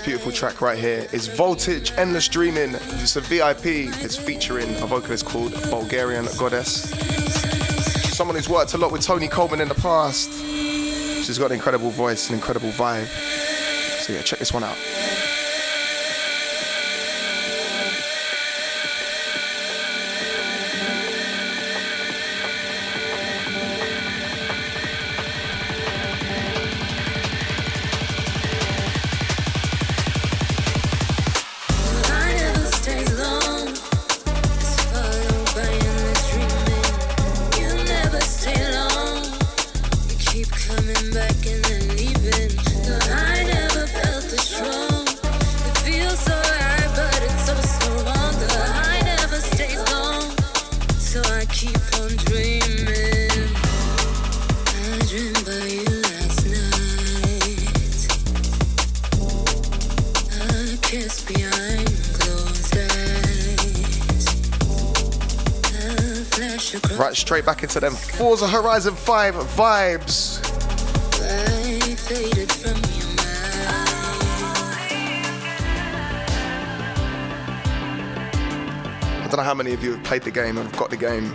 This 0.00 0.06
beautiful 0.06 0.32
track 0.32 0.60
right 0.60 0.78
here 0.78 1.06
is 1.12 1.26
Voltage 1.26 1.92
Endless 1.98 2.28
Dreaming. 2.28 2.74
It's 2.74 3.16
a 3.16 3.20
VIP. 3.20 3.92
It's 4.02 4.16
featuring 4.16 4.70
a 4.76 4.86
vocalist 4.86 5.26
called 5.26 5.52
Bulgarian 5.70 6.26
Goddess. 6.38 6.90
Someone 8.16 8.36
who's 8.36 8.48
worked 8.48 8.74
a 8.74 8.78
lot 8.78 8.92
with 8.92 9.02
Tony 9.02 9.28
Coleman 9.28 9.60
in 9.60 9.68
the 9.68 9.74
past. 9.74 10.32
She's 10.32 11.38
got 11.38 11.46
an 11.46 11.52
incredible 11.52 11.90
voice, 11.90 12.28
an 12.28 12.34
incredible 12.34 12.70
vibe. 12.70 13.06
So 14.02 14.12
yeah, 14.12 14.22
check 14.22 14.38
this 14.38 14.54
one 14.54 14.64
out. 14.64 14.76
Forza 68.20 68.46
Horizon 68.46 68.94
5 68.94 69.34
vibes. 69.34 70.44
I 79.16 79.26
don't 79.26 79.36
know 79.38 79.42
how 79.42 79.54
many 79.54 79.72
of 79.72 79.82
you 79.82 79.92
have 79.92 80.04
played 80.04 80.20
the 80.20 80.30
game 80.30 80.58
and 80.58 80.68
have 80.68 80.76
got 80.78 80.90
the 80.90 80.98
game. 80.98 81.30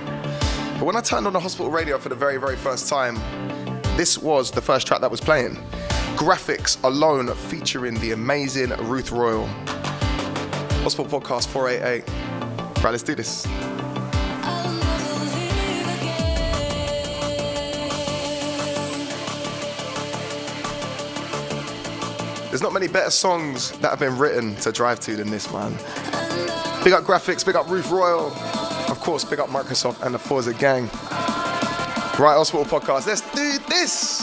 But 0.78 0.86
when 0.86 0.96
I 0.96 1.02
turned 1.02 1.26
on 1.26 1.34
the 1.34 1.40
hospital 1.40 1.72
radio 1.72 1.98
for 1.98 2.10
the 2.10 2.16
very, 2.16 2.38
very 2.38 2.56
first 2.56 2.88
time, 2.88 3.16
this 3.98 4.20
was 4.20 4.52
the 4.52 4.62
first 4.62 4.86
track 4.86 5.02
that 5.02 5.10
was 5.10 5.20
playing. 5.20 5.56
Grafix 6.18 6.78
alone 6.84 7.34
featuring 7.34 7.96
the 7.96 8.12
amazing 8.12 8.70
Ruth 8.88 9.12
Royall. 9.12 9.48
Hospital 10.84 11.20
Podcast 11.20 11.48
488. 11.48 12.08
Right, 12.84 12.92
let's 12.92 13.02
do 13.02 13.16
this. 13.16 13.48
Not 22.66 22.74
many 22.74 22.88
better 22.88 23.12
songs 23.12 23.74
that 23.74 23.92
have 23.92 24.00
been 24.00 24.18
written 24.18 24.56
to 24.56 24.72
drive 24.72 25.00
to 25.02 25.16
than 25.16 25.30
this, 25.30 25.54
man. 25.54 25.72
Big 26.84 26.94
up 26.94 27.04
Grafix, 27.04 27.46
big 27.46 27.56
up 27.56 27.70
Ruth 27.70 27.92
Royall. 27.92 28.32
Of 28.90 29.00
course, 29.02 29.24
big 29.24 29.40
up 29.40 29.50
Microsoft 29.50 30.02
and 30.02 30.16
the 30.16 30.18
Forza 30.18 30.52
gang. 30.52 30.86
Right, 32.18 32.34
Hospital 32.34 32.66
Podcast, 32.66 33.06
let's 33.06 33.22
do 33.36 33.60
this. 33.70 34.15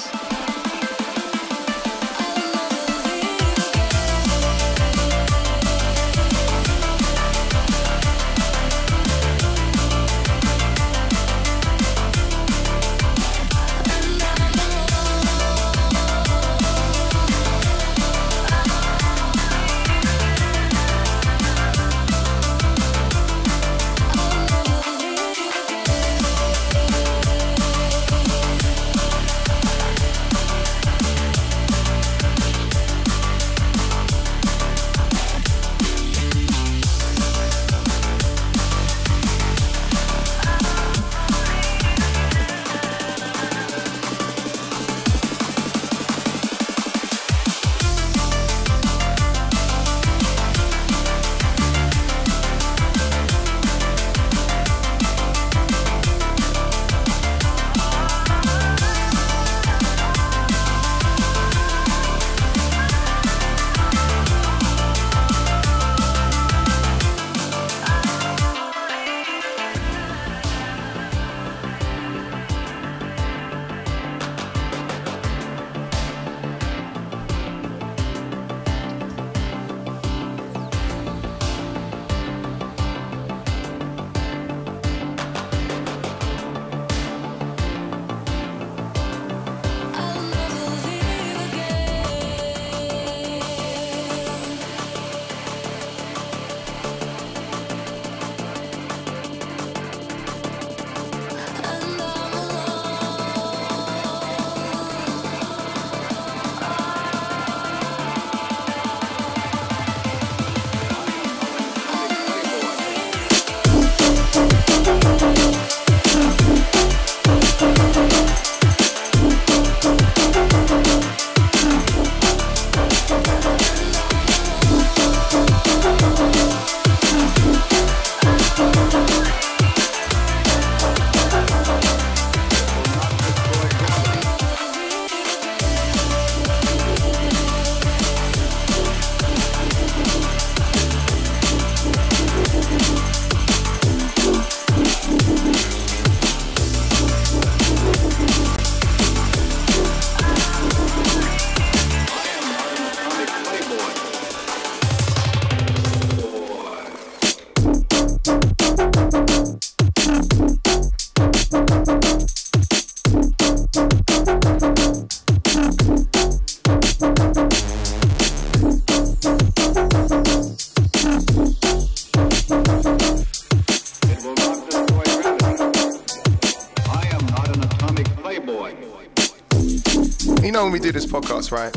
Right? 181.52 181.76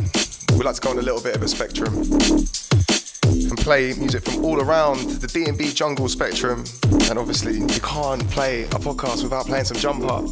We 0.52 0.64
like 0.64 0.76
to 0.76 0.82
go 0.82 0.92
on 0.92 1.00
a 1.00 1.02
little 1.02 1.22
bit 1.22 1.36
of 1.36 1.42
a 1.44 1.48
spectrum 1.50 1.94
and 1.94 3.58
play 3.58 3.94
music 3.94 4.24
from 4.24 4.46
all 4.46 4.62
around 4.62 5.00
the 5.20 5.28
D&B 5.28 5.74
jungle 5.74 6.08
spectrum. 6.08 6.64
And 7.10 7.20
obviously, 7.20 7.56
you 7.60 7.82
can't 7.82 8.26
play 8.30 8.64
a 8.64 8.80
podcast 8.80 9.22
without 9.24 9.48
playing 9.48 9.66
some 9.66 9.76
jump 9.78 10.06
up. 10.06 10.24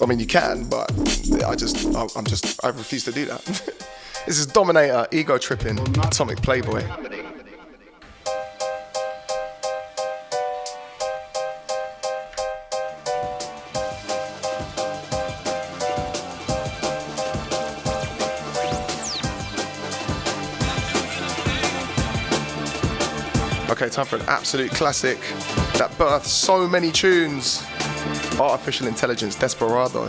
I 0.00 0.06
mean, 0.06 0.18
you 0.18 0.26
can, 0.26 0.64
but 0.64 0.90
I 1.44 1.54
just, 1.54 1.94
I- 1.94 2.06
I'm 2.16 2.24
just, 2.24 2.64
I 2.64 2.68
refuse 2.70 3.04
to 3.04 3.12
do 3.12 3.26
that. 3.26 3.44
this 4.26 4.38
is 4.38 4.46
Dominator, 4.46 5.06
Ego 5.12 5.36
Trippin, 5.36 5.78
Atomic 5.98 6.40
Playboy. 6.40 6.82
Time 23.92 24.06
for 24.06 24.16
an 24.16 24.22
absolute 24.26 24.70
classic 24.70 25.20
that 25.74 25.90
birthed 25.98 26.24
so 26.24 26.66
many 26.66 26.90
tunes. 26.90 27.62
Artificial 28.40 28.86
Intelligence, 28.86 29.36
Desperado. 29.36 30.06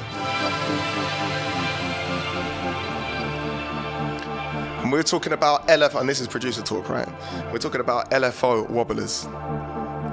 And 4.82 4.90
we're 4.90 5.04
talking 5.04 5.34
about 5.34 5.68
LFO, 5.68 6.00
and 6.00 6.08
this 6.08 6.22
is 6.22 6.30
producer 6.30 6.62
talk, 6.62 6.88
right? 6.88 7.08
We're 7.52 7.58
talking 7.58 7.82
about 7.82 8.10
LFO 8.12 8.70
wobblers. 8.70 9.28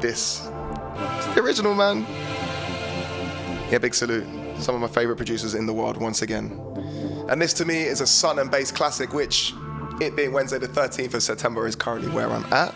This. 0.03 0.51
It's 0.97 1.27
the 1.35 1.41
original, 1.41 1.75
man. 1.75 2.05
Yeah, 3.71 3.79
big 3.79 3.95
salute. 3.95 4.27
Some 4.59 4.75
of 4.75 4.81
my 4.81 4.89
favorite 4.89 5.17
producers 5.17 5.55
in 5.55 5.67
the 5.67 5.73
world, 5.73 5.97
once 5.97 6.23
again. 6.23 6.61
And 7.29 7.41
this 7.41 7.53
to 7.55 7.65
me 7.65 7.83
is 7.83 8.01
a 8.01 8.07
Sun 8.07 8.41
and 8.41 8.51
Bass 8.51 8.73
classic, 8.73 9.13
which, 9.13 9.55
it 10.01 10.17
being 10.17 10.33
Wednesday 10.33 10.59
the 10.59 10.67
13th 10.67 11.15
of 11.15 11.23
September, 11.23 11.69
is 11.69 11.77
currently 11.77 12.11
where 12.11 12.29
I'm 12.29 12.53
at. 12.53 12.75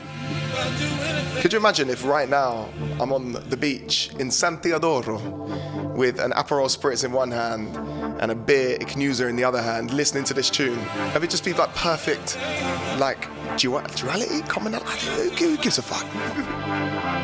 Could 1.40 1.52
you 1.52 1.58
imagine 1.58 1.90
if 1.90 2.04
right 2.04 2.28
now 2.28 2.68
I'm 3.00 3.12
on 3.12 3.32
the 3.32 3.56
beach 3.56 4.10
in 4.18 4.30
San 4.30 4.58
Teodoro 4.58 5.20
with 5.94 6.18
an 6.18 6.30
Aperol 6.32 6.68
Spritz 6.74 7.04
in 7.04 7.12
one 7.12 7.30
hand 7.30 7.76
and 8.20 8.30
a 8.30 8.34
beer 8.34 8.78
Ichnusa 8.78 9.28
in 9.28 9.36
the 9.36 9.44
other 9.44 9.60
hand, 9.60 9.92
listening 9.92 10.24
to 10.24 10.34
this 10.34 10.48
tune? 10.50 10.78
Have 11.12 11.22
it 11.24 11.30
just 11.30 11.44
be 11.44 11.52
like 11.52 11.74
perfect, 11.74 12.38
like 12.98 13.28
dual- 13.56 13.82
duality? 13.96 14.40
Who 14.48 15.30
who 15.30 15.56
gives 15.58 15.78
a 15.78 15.82
fuck? 15.82 17.20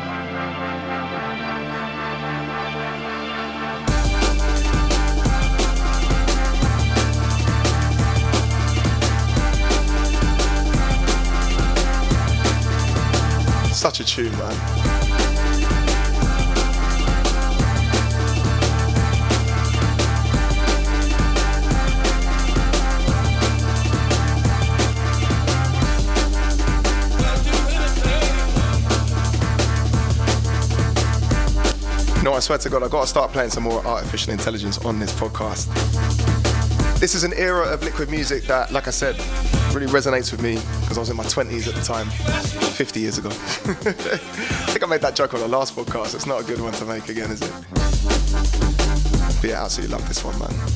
Such 13.93 13.99
a 13.99 14.05
tune, 14.05 14.31
man. 14.37 14.55
No, 32.23 32.33
I 32.33 32.39
swear 32.39 32.57
to 32.59 32.69
God, 32.69 32.83
I've 32.83 32.89
got 32.89 33.01
to 33.01 33.07
start 33.07 33.33
playing 33.33 33.49
some 33.49 33.63
more 33.63 33.85
artificial 33.85 34.31
intelligence 34.31 34.77
on 34.85 34.99
this 34.99 35.11
podcast. 35.11 35.67
This 37.01 37.13
is 37.13 37.25
an 37.25 37.33
era 37.33 37.65
of 37.65 37.83
liquid 37.83 38.09
music 38.09 38.43
that, 38.43 38.71
like 38.71 38.87
I 38.87 38.91
said, 38.91 39.17
really 39.73 39.87
resonates 39.87 40.31
with 40.31 40.41
me 40.41 40.55
because 40.81 40.97
I 40.97 40.99
was 40.99 41.09
in 41.09 41.17
my 41.17 41.23
20s 41.23 41.67
at 41.67 41.75
the 41.75 41.81
time, 41.81 42.07
50 42.09 42.99
years 42.99 43.17
ago. 43.17 43.29
I 43.29 43.33
think 44.71 44.83
I 44.83 44.85
made 44.85 45.01
that 45.01 45.15
joke 45.15 45.33
on 45.33 45.39
the 45.39 45.47
last 45.47 45.75
podcast. 45.75 46.15
It's 46.15 46.25
not 46.25 46.41
a 46.41 46.43
good 46.43 46.59
one 46.59 46.73
to 46.73 46.85
make 46.85 47.09
again, 47.09 47.31
is 47.31 47.41
it? 47.41 47.51
But 49.41 49.49
yeah, 49.49 49.61
I 49.61 49.65
absolutely 49.65 49.95
love 49.95 50.07
this 50.07 50.23
one, 50.23 50.37
man. 50.39 50.70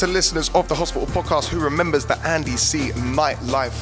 To 0.00 0.06
listeners 0.06 0.50
of 0.50 0.68
the 0.68 0.74
Hospital 0.74 1.06
Podcast 1.06 1.48
who 1.48 1.58
remembers 1.58 2.04
the 2.04 2.18
Andy 2.18 2.58
C 2.58 2.90
nightlife 2.90 3.72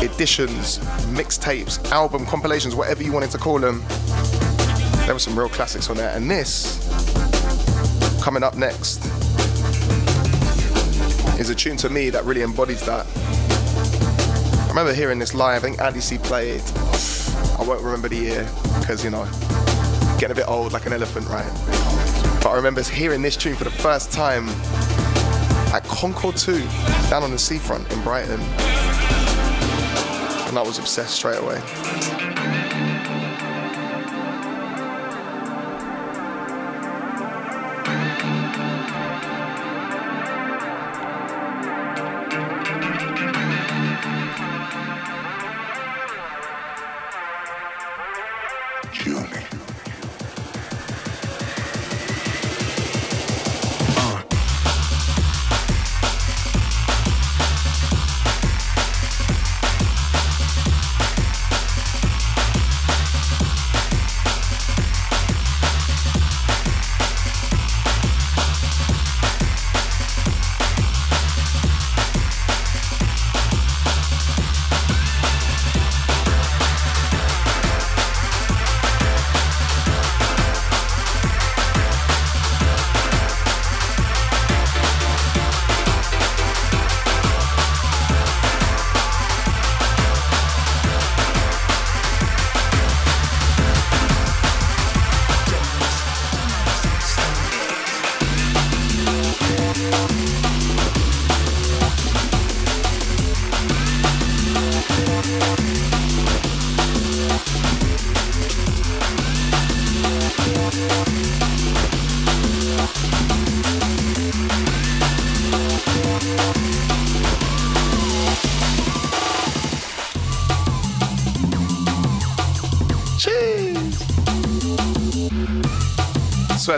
editions, 0.00 0.78
mixtapes, 1.08 1.84
album 1.90 2.24
compilations, 2.26 2.76
whatever 2.76 3.02
you 3.02 3.10
wanted 3.10 3.32
to 3.32 3.38
call 3.38 3.58
them, 3.58 3.82
there 5.04 5.14
were 5.14 5.18
some 5.18 5.36
real 5.36 5.48
classics 5.48 5.90
on 5.90 5.96
there. 5.96 6.14
And 6.14 6.30
this, 6.30 6.78
coming 8.22 8.44
up 8.44 8.54
next, 8.56 9.04
is 11.40 11.50
a 11.50 11.56
tune 11.56 11.76
to 11.78 11.88
me 11.88 12.10
that 12.10 12.24
really 12.24 12.42
embodies 12.42 12.86
that. 12.86 13.04
I 14.62 14.68
remember 14.68 14.94
hearing 14.94 15.18
this 15.18 15.34
live. 15.34 15.64
I 15.64 15.66
think 15.66 15.80
Andy 15.80 16.00
C 16.00 16.18
played. 16.18 16.62
I 17.58 17.64
won't 17.66 17.82
remember 17.82 18.08
the 18.08 18.16
year 18.16 18.48
because 18.78 19.02
you 19.02 19.10
know, 19.10 19.24
getting 20.20 20.30
a 20.30 20.36
bit 20.36 20.48
old 20.48 20.72
like 20.72 20.86
an 20.86 20.92
elephant, 20.92 21.26
right? 21.28 21.50
But 22.44 22.50
I 22.50 22.54
remember 22.54 22.80
hearing 22.84 23.22
this 23.22 23.36
tune 23.36 23.56
for 23.56 23.64
the 23.64 23.70
first 23.70 24.12
time 24.12 24.46
at 25.72 25.84
Concord 25.84 26.36
2, 26.36 26.60
down 27.10 27.22
on 27.22 27.30
the 27.30 27.38
seafront 27.38 27.90
in 27.92 28.02
Brighton. 28.02 28.40
And 30.48 30.58
I 30.58 30.62
was 30.64 30.78
obsessed 30.78 31.14
straight 31.14 31.38
away. 31.38 31.60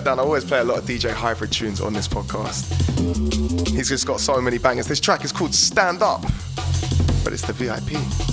Down, 0.05 0.19
I 0.19 0.23
always 0.23 0.45
play 0.45 0.61
a 0.61 0.65
lot 0.65 0.79
of 0.79 0.85
DJ 0.85 1.11
Hybrid 1.11 1.53
tunes 1.53 1.81
on 1.81 1.93
this 1.93 2.09
podcast. 2.09 2.67
He's 3.69 3.89
just 3.89 4.07
got 4.07 4.21
so 4.21 4.41
many 4.41 4.59
bangers. 4.59 4.87
This 4.87 5.01
track 5.01 5.25
is 5.25 5.33
called 5.33 5.55
Stand 5.55 6.03
Up, 6.03 6.23
but 7.25 7.33
It's 7.33 7.43
the 7.43 7.53
VIP. 7.53 8.30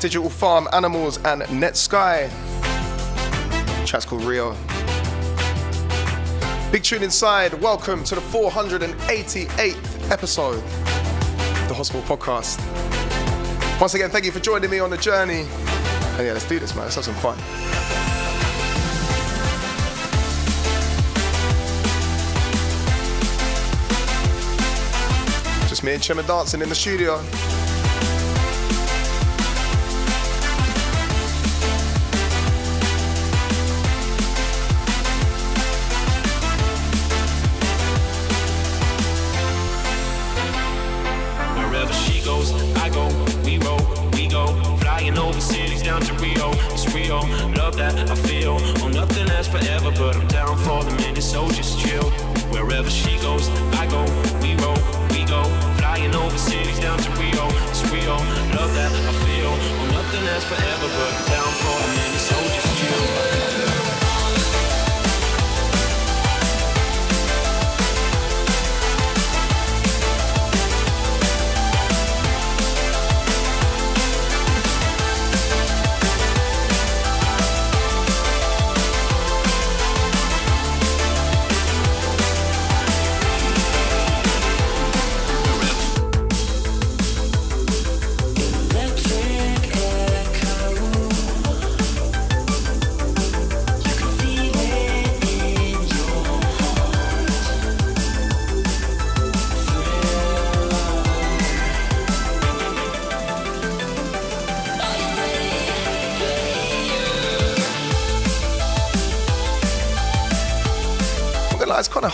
Digital 0.00 0.30
Farm, 0.30 0.68
Animals, 0.72 1.16
and 1.24 1.42
Netsky. 1.42 2.30
Chat's 3.84 4.04
called 4.04 4.22
Rio. 4.22 4.56
Big 6.70 6.84
tune 6.84 7.02
inside. 7.02 7.52
Welcome 7.54 8.04
to 8.04 8.14
the 8.14 8.20
488th 8.20 10.10
episode 10.12 10.62
of 10.62 11.68
the 11.68 11.74
Hospital 11.74 12.02
Podcast. 12.02 12.60
Once 13.80 13.94
again, 13.94 14.08
thank 14.08 14.24
you 14.24 14.30
for 14.30 14.38
joining 14.38 14.70
me 14.70 14.78
on 14.78 14.90
the 14.90 14.96
journey. 14.98 15.40
And 15.40 16.26
yeah, 16.26 16.32
let's 16.32 16.46
do 16.46 16.60
this, 16.60 16.76
man. 16.76 16.84
Let's 16.84 16.94
have 16.94 17.04
some 17.04 17.14
fun. 17.14 17.36
Just 25.68 25.82
me 25.82 25.94
and 25.94 26.02
Chima 26.02 26.24
dancing 26.24 26.62
in 26.62 26.68
the 26.68 26.74
studio. 26.76 27.20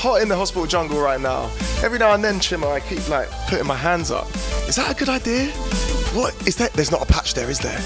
Hot 0.05 0.21
in 0.21 0.29
the 0.29 0.37
hospital 0.37 0.67
jungle 0.67 1.01
right 1.01 1.19
now. 1.19 1.51
Every 1.83 1.99
now 1.99 2.13
and 2.13 2.23
then, 2.23 2.35
Chima, 2.35 2.71
I 2.71 2.81
keep 2.81 3.09
like 3.09 3.31
putting 3.49 3.67
my 3.67 3.75
hands 3.75 4.11
up. 4.11 4.29
Is 4.69 4.77
that 4.77 4.93
a 4.93 4.95
good 4.95 5.09
idea? 5.09 5.47
What 6.13 6.35
is 6.47 6.57
that? 6.57 6.75
There's 6.75 6.91
not 6.91 7.01
a 7.01 7.07
patch 7.07 7.33
there, 7.33 7.49
is 7.49 7.59
there? 7.59 7.81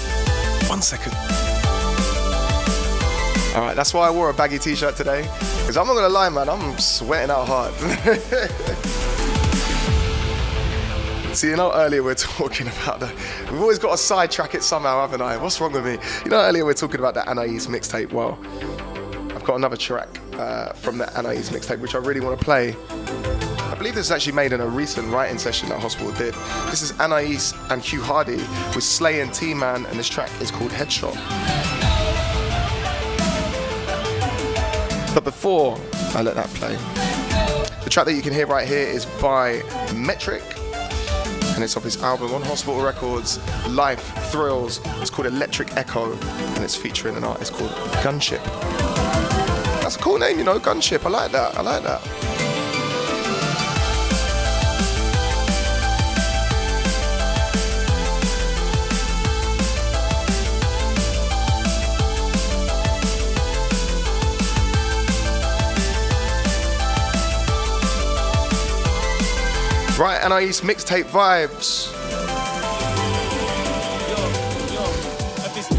One 0.67 0.81
second. 0.81 1.13
All 3.55 3.65
right, 3.65 3.73
that's 3.73 3.93
why 3.93 4.05
I 4.05 4.11
wore 4.11 4.29
a 4.29 4.33
baggy 4.33 4.59
t-shirt 4.59 4.97
today. 4.97 5.21
Because 5.61 5.77
I'm 5.77 5.87
not 5.87 5.93
gonna 5.93 6.09
lie, 6.09 6.27
man, 6.27 6.49
I'm 6.49 6.77
sweating 6.77 7.31
out 7.31 7.47
hard. 7.47 7.73
See, 11.37 11.47
you 11.47 11.55
know, 11.55 11.71
earlier 11.73 12.03
we 12.03 12.11
are 12.11 12.15
talking 12.15 12.67
about 12.67 12.99
the. 12.99 13.09
We've 13.49 13.61
always 13.61 13.79
got 13.79 13.91
to 13.91 13.97
sidetrack 13.97 14.55
it 14.55 14.63
somehow, 14.63 14.99
haven't 14.99 15.21
I? 15.21 15.37
What's 15.37 15.61
wrong 15.61 15.71
with 15.71 15.85
me? 15.85 15.97
You 16.25 16.31
know, 16.31 16.41
earlier 16.41 16.65
we 16.65 16.71
are 16.71 16.75
talking 16.75 16.99
about 16.99 17.13
the 17.13 17.21
Anaïs 17.21 17.69
mixtape. 17.69 18.11
Well, 18.11 18.37
I've 19.33 19.45
got 19.45 19.55
another 19.55 19.77
track 19.77 20.18
uh, 20.39 20.71
from 20.73 20.97
the 20.97 21.05
Anaïs 21.05 21.49
mixtape 21.49 21.79
which 21.79 21.95
I 21.95 21.97
really 21.97 22.21
want 22.21 22.39
to 22.39 22.43
play. 22.43 22.75
I 22.89 23.75
believe 23.77 23.93
this 23.93 24.09
was 24.09 24.11
actually 24.11 24.33
made 24.33 24.53
in 24.53 24.61
a 24.61 24.67
recent 24.67 25.11
writing 25.11 25.37
session 25.37 25.69
that 25.69 25.79
Hospital 25.79 26.11
did. 26.13 26.33
This 26.71 26.81
is 26.81 26.91
Anaïs 26.93 27.53
and 27.71 27.81
Hugh 27.81 28.01
Hardie 28.01 28.37
with 28.73 28.83
Slay 28.83 29.21
and 29.21 29.33
T-Man, 29.33 29.85
and 29.85 29.99
this 29.99 30.09
track 30.09 30.29
is 30.41 30.49
called 30.49 30.71
Headshot. 30.71 31.13
But 35.13 35.23
before 35.23 35.77
I 36.15 36.21
let 36.21 36.35
that 36.35 36.47
play, 36.55 36.75
the 37.83 37.89
track 37.89 38.05
that 38.05 38.13
you 38.13 38.21
can 38.21 38.33
hear 38.33 38.47
right 38.47 38.67
here 38.67 38.87
is 38.87 39.05
by 39.21 39.59
Metrik, 39.91 40.43
and 41.55 41.63
it's 41.63 41.75
off 41.75 41.83
his 41.83 42.01
album 42.01 42.33
on 42.33 42.41
Hospital 42.43 42.81
Records, 42.81 43.39
Life 43.67 44.13
Thrills. 44.31 44.79
It's 45.01 45.09
called 45.09 45.27
Electric 45.27 45.75
Echo, 45.75 46.13
and 46.13 46.63
it's 46.63 46.75
featuring 46.75 47.17
an 47.17 47.23
artist 47.23 47.53
called 47.53 47.71
Gunship. 48.01 48.98
Cool 50.01 50.17
name, 50.19 50.37
you 50.37 50.45
know, 50.45 50.59
Gunship. 50.59 51.05
I 51.05 51.09
like 51.09 51.31
that. 51.33 51.57
I 51.57 51.61
like 51.61 51.83
that. 51.83 52.01
Right, 69.99 70.21
Anaïs 70.21 70.61
mixtape 70.61 71.07
vibes. 71.11 71.91
If 75.45 75.57
it's 75.57 75.69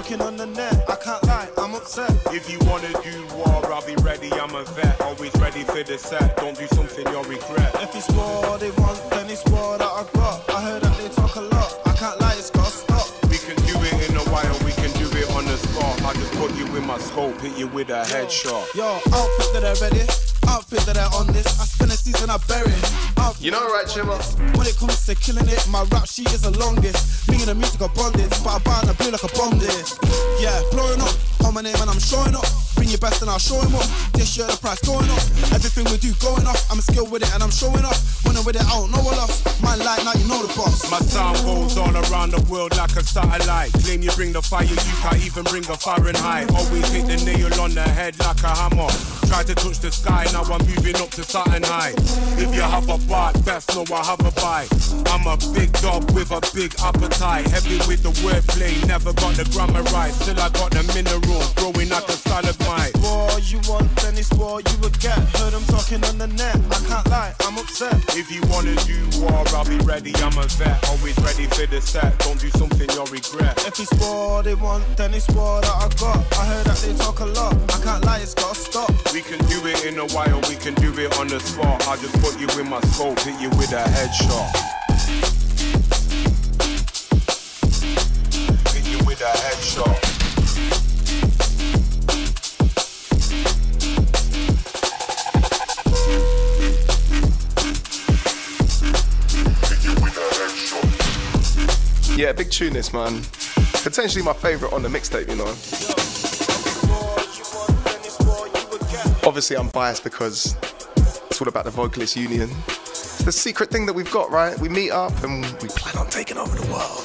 talking 0.00 0.22
on 0.22 0.34
the 0.34 0.46
net, 0.46 0.72
I 0.88 0.96
can't 0.96 1.22
lie. 1.26 1.48
I'm 1.58 1.74
upset. 1.74 2.10
If 2.32 2.50
you 2.50 2.58
wanna 2.64 2.88
do 3.02 3.14
war, 3.36 3.60
I'll 3.70 3.84
be 3.84 3.94
ready, 3.96 4.32
I'm 4.32 4.54
a 4.54 4.64
vet. 4.64 4.98
Always 5.02 5.34
ready 5.36 5.62
for 5.62 5.82
the 5.82 5.98
set, 5.98 6.38
don't 6.38 6.56
do 6.56 6.66
something 6.68 7.06
you'll 7.12 7.24
regret. 7.24 7.70
If 7.84 7.94
it's 7.94 8.08
war 8.16 8.56
they 8.56 8.70
want, 8.80 8.98
then 9.10 9.28
it's 9.28 9.44
war 9.50 9.76
that 9.76 9.92
I 10.00 10.04
got. 10.14 10.48
I 10.48 10.62
heard 10.62 10.82
that 10.84 10.96
they 10.96 11.08
talk 11.10 11.36
a 11.36 11.42
lot, 11.42 11.80
I 11.84 11.92
can't 11.92 12.18
lie, 12.18 12.32
it's 12.32 12.48
gotta 12.48 12.70
stop. 12.70 13.08
We 13.28 13.36
can 13.36 13.56
do 13.68 13.76
it 13.76 14.08
in 14.08 14.16
a 14.16 14.24
while, 14.32 14.56
we 14.64 14.72
can 14.72 14.90
do 14.96 15.06
it 15.20 15.28
on 15.36 15.44
the 15.44 15.58
spot. 15.58 16.02
I 16.02 16.14
just 16.14 16.32
put 16.40 16.50
you 16.56 16.64
in 16.76 16.86
my 16.86 16.98
scope, 16.98 17.38
hit 17.42 17.58
you 17.58 17.68
with 17.68 17.90
a 17.90 18.00
headshot. 18.08 18.74
Yo, 18.74 18.88
outfit 19.12 19.52
that 19.52 19.64
I 19.68 19.74
ready, 19.84 20.06
outfit 20.50 20.82
that 20.90 20.98
I 20.98 21.06
on 21.14 21.26
this. 21.28 21.46
I 21.60 21.64
spend 21.64 21.90
a 21.92 21.96
season 21.96 22.28
I 22.28 22.36
bury. 22.50 22.74
Outfit 23.16 23.42
You 23.42 23.50
know, 23.54 23.62
right, 23.70 23.86
Chima? 23.86 24.18
when 24.58 24.66
it 24.66 24.76
comes 24.76 25.06
to 25.06 25.14
killing 25.14 25.46
it, 25.48 25.62
my 25.70 25.86
rap 25.94 26.06
sheet 26.06 26.30
is 26.34 26.42
the 26.42 26.50
longest. 26.58 27.30
Me 27.30 27.38
and 27.38 27.48
the 27.48 27.54
music 27.54 27.80
are 27.80 27.92
bonded, 27.94 28.30
but 28.42 28.58
I 28.58 28.58
buy 28.66 28.80
and 28.82 28.90
I 28.90 28.94
blue 28.98 29.14
like 29.14 29.22
a 29.22 29.30
bomb 29.38 29.58
did. 29.58 29.86
Yeah, 30.42 30.58
blowing 30.74 31.00
up 31.00 31.14
on 31.46 31.54
my 31.54 31.62
name 31.62 31.78
and 31.78 31.88
I'm 31.88 32.02
showing 32.02 32.34
up. 32.34 32.44
Bring 32.74 32.88
your 32.90 32.98
best 32.98 33.22
and 33.22 33.30
I'll 33.30 33.38
show 33.38 33.60
him 33.60 33.74
up. 33.74 33.86
This 34.12 34.36
year 34.36 34.46
the 34.50 34.56
price 34.58 34.80
going 34.82 35.06
up. 35.10 35.22
Everything 35.54 35.84
we 35.86 35.96
do 36.02 36.10
going 36.18 36.46
up. 36.46 36.58
I'm 36.70 36.80
skilled 36.82 37.10
with 37.10 37.22
it 37.22 37.30
and 37.34 37.42
I'm 37.42 37.50
showing 37.54 37.84
up. 37.86 37.96
When 38.26 38.34
I'm 38.36 38.44
with 38.44 38.56
it, 38.56 38.64
I 38.66 38.74
don't 38.74 38.90
know 38.90 39.02
what 39.06 39.16
else. 39.16 39.38
My 39.62 39.76
light, 39.76 40.02
now 40.02 40.18
you 40.18 40.26
know 40.26 40.42
the 40.42 40.52
boss. 40.58 40.90
My 40.90 40.98
sound 40.98 41.38
goes 41.46 41.76
all 41.78 41.94
around 42.10 42.32
the 42.34 42.42
world 42.50 42.74
like 42.76 42.96
a 42.96 43.04
satellite. 43.04 43.72
Claim 43.84 44.02
you 44.02 44.10
bring 44.12 44.32
the 44.32 44.42
fire, 44.42 44.64
you 44.64 44.76
can't 45.04 45.22
even 45.22 45.44
bring 45.44 45.64
a 45.68 45.76
Fahrenheit. 45.76 46.50
Always 46.54 46.88
hit 46.90 47.06
the 47.06 47.18
nail 47.24 47.52
on 47.60 47.74
the 47.74 47.82
head 47.82 48.18
like 48.18 48.42
a 48.42 48.48
hammer. 48.48 49.19
Try 49.30 49.44
to 49.44 49.54
touch 49.54 49.78
the 49.78 49.92
sky, 49.92 50.26
now 50.32 50.42
I'm 50.42 50.58
moving 50.66 50.96
up 50.96 51.10
to 51.10 51.22
Saturn 51.22 51.62
high. 51.62 51.94
If 52.34 52.52
you 52.52 52.66
have 52.66 52.88
a 52.90 52.98
bite, 53.06 53.38
best 53.44 53.70
know 53.70 53.86
I 53.94 54.02
have 54.02 54.18
a 54.26 54.32
bite. 54.42 54.66
I'm 55.06 55.22
a 55.30 55.38
big 55.54 55.70
dog 55.78 56.10
with 56.10 56.34
a 56.34 56.42
big 56.52 56.74
appetite. 56.82 57.46
Heavy 57.46 57.78
with 57.86 58.02
the 58.02 58.10
wordplay, 58.26 58.74
never 58.88 59.12
got 59.14 59.38
the 59.38 59.46
grammar 59.54 59.86
right. 59.94 60.10
Still 60.10 60.34
I 60.34 60.50
got 60.50 60.74
the 60.74 60.82
mineral, 60.90 61.46
growing 61.54 61.88
like 61.88 62.08
a 62.10 62.18
stalagmite. 62.18 62.98
War 62.98 63.30
you 63.46 63.62
want, 63.70 63.86
then 64.02 64.18
it's 64.18 64.34
war 64.34 64.60
you 64.66 64.76
would 64.82 64.98
get. 64.98 65.16
Heard 65.38 65.54
them 65.54 65.62
talking 65.70 66.02
on 66.10 66.18
the 66.18 66.26
net, 66.26 66.58
I 66.66 66.78
can't 66.90 67.06
lie, 67.06 67.32
I'm 67.46 67.56
upset. 67.56 68.02
If 68.18 68.34
you 68.34 68.42
wanna 68.50 68.74
do 68.82 68.98
war, 69.22 69.46
I'll 69.54 69.64
be 69.64 69.78
ready, 69.86 70.10
I'm 70.26 70.36
a 70.42 70.46
vet. 70.58 70.82
Always 70.90 71.14
ready 71.22 71.46
for 71.46 71.70
the 71.70 71.80
set, 71.80 72.18
don't 72.18 72.38
do 72.42 72.50
something 72.58 72.90
you'll 72.90 73.06
regret. 73.06 73.54
If 73.62 73.78
it's 73.78 73.94
war 74.02 74.42
they 74.42 74.58
want, 74.58 74.82
then 74.98 75.14
it's 75.14 75.30
war 75.30 75.62
that 75.62 75.70
I 75.70 75.86
got. 76.02 76.18
I 76.34 76.44
heard 76.50 76.66
that 76.66 76.82
they 76.82 76.98
talk 76.98 77.20
a 77.20 77.30
lot, 77.30 77.54
I 77.70 77.78
can't 77.78 78.04
lie, 78.04 78.18
it's 78.18 78.34
gotta 78.34 78.58
stop. 78.58 78.90
We 79.14 79.19
can 79.22 79.38
do 79.46 79.66
it 79.66 79.84
in 79.84 79.98
a 79.98 80.06
while, 80.14 80.40
we 80.48 80.56
can 80.56 80.74
do 80.74 80.92
it 80.98 81.18
on 81.18 81.26
the 81.26 81.40
spot. 81.40 81.86
I 81.88 81.96
just 81.96 82.14
put 82.22 82.38
you 82.40 82.48
in 82.60 82.70
my 82.70 82.80
scope, 82.80 83.18
hit 83.20 83.40
you 83.40 83.50
with 83.50 83.72
a 83.72 83.82
headshot. 83.82 84.56
Hit 88.72 88.86
you 88.86 88.98
with 89.04 89.20
a 89.20 89.24
headshot. 89.24 90.06
Yeah, 102.16 102.32
big 102.32 102.50
tune 102.50 102.72
this, 102.74 102.92
man. 102.92 103.22
Potentially 103.82 104.22
my 104.22 104.34
favourite 104.34 104.72
on 104.74 104.82
the 104.82 104.88
mixtape, 104.88 105.28
you 105.28 105.36
know. 105.36 106.29
Obviously, 109.22 109.56
I'm 109.56 109.68
biased 109.68 110.02
because 110.02 110.56
it's 110.96 111.40
all 111.40 111.48
about 111.48 111.64
the 111.64 111.70
vocalist 111.70 112.16
union. 112.16 112.50
It's 112.66 113.22
the 113.22 113.32
secret 113.32 113.70
thing 113.70 113.86
that 113.86 113.92
we've 113.92 114.10
got, 114.10 114.30
right? 114.30 114.58
We 114.58 114.68
meet 114.68 114.90
up 114.90 115.12
and 115.22 115.44
we 115.62 115.68
plan 115.68 115.96
on 115.98 116.08
taking 116.08 116.36
over 116.36 116.56
the 116.56 116.72
world. 116.72 117.00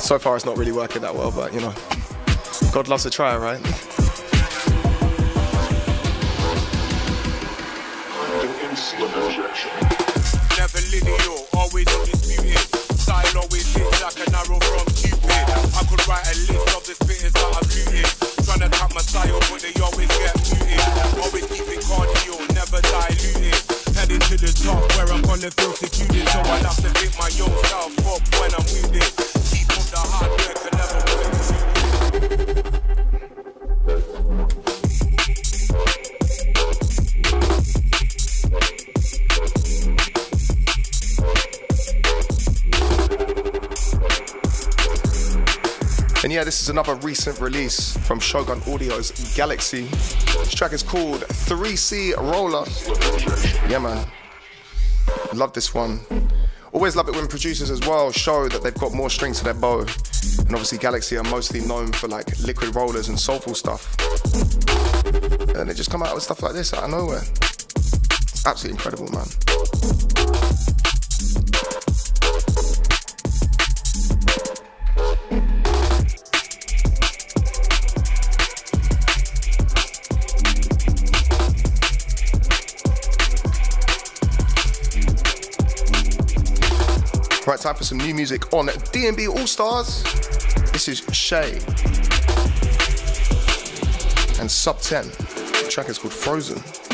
So 0.00 0.18
far, 0.18 0.34
it's 0.34 0.46
not 0.46 0.56
really 0.56 0.72
working 0.72 1.02
that 1.02 1.14
well, 1.14 1.30
but 1.30 1.52
you 1.52 1.60
know, 1.60 1.74
God 2.72 2.88
loves 2.88 3.06
a 3.06 3.10
try, 3.10 3.36
right? 3.36 3.60
Yeah, 46.36 46.44
this 46.44 46.60
is 46.60 46.68
another 46.68 46.96
recent 46.96 47.40
release 47.40 47.96
from 48.06 48.20
Shogun 48.20 48.60
Audio's 48.66 49.10
GLXY. 49.10 49.88
This 50.34 50.54
track 50.54 50.74
is 50.74 50.82
called 50.82 51.22
3C 51.22 52.14
Roller. 52.14 52.66
Yeah, 53.70 53.78
man. 53.78 54.06
Love 55.32 55.54
this 55.54 55.72
one. 55.72 55.98
Always 56.72 56.94
love 56.94 57.08
it 57.08 57.16
when 57.16 57.26
producers 57.26 57.70
as 57.70 57.80
well 57.88 58.12
show 58.12 58.50
that 58.50 58.62
they've 58.62 58.74
got 58.74 58.92
more 58.92 59.08
strings 59.08 59.38
to 59.38 59.44
their 59.44 59.54
bow. 59.54 59.80
And 59.80 60.50
obviously, 60.50 60.76
GLXY 60.76 61.24
are 61.24 61.30
mostly 61.30 61.60
known 61.60 61.90
for 61.92 62.06
like 62.06 62.38
liquid 62.40 62.76
rollers 62.76 63.08
and 63.08 63.18
soulful 63.18 63.54
stuff. 63.54 63.96
And 65.56 65.70
they 65.70 65.72
just 65.72 65.90
come 65.90 66.02
out 66.02 66.14
with 66.14 66.22
stuff 66.22 66.42
like 66.42 66.52
this 66.52 66.74
out 66.74 66.84
of 66.84 66.90
nowhere. 66.90 67.22
It's 67.22 68.44
absolutely 68.44 68.76
incredible, 68.76 69.10
man. 69.10 69.45
Some 87.86 87.98
new 87.98 88.16
music 88.16 88.52
on 88.52 88.66
DNB 88.66 89.28
All 89.28 89.46
Stars. 89.46 90.02
This 90.72 90.88
is 90.88 91.02
Che 91.12 91.52
and 94.40 94.50
Subten. 94.50 95.16
The 95.62 95.68
track 95.70 95.88
is 95.88 95.96
called 95.96 96.12
Frozen. 96.12 96.85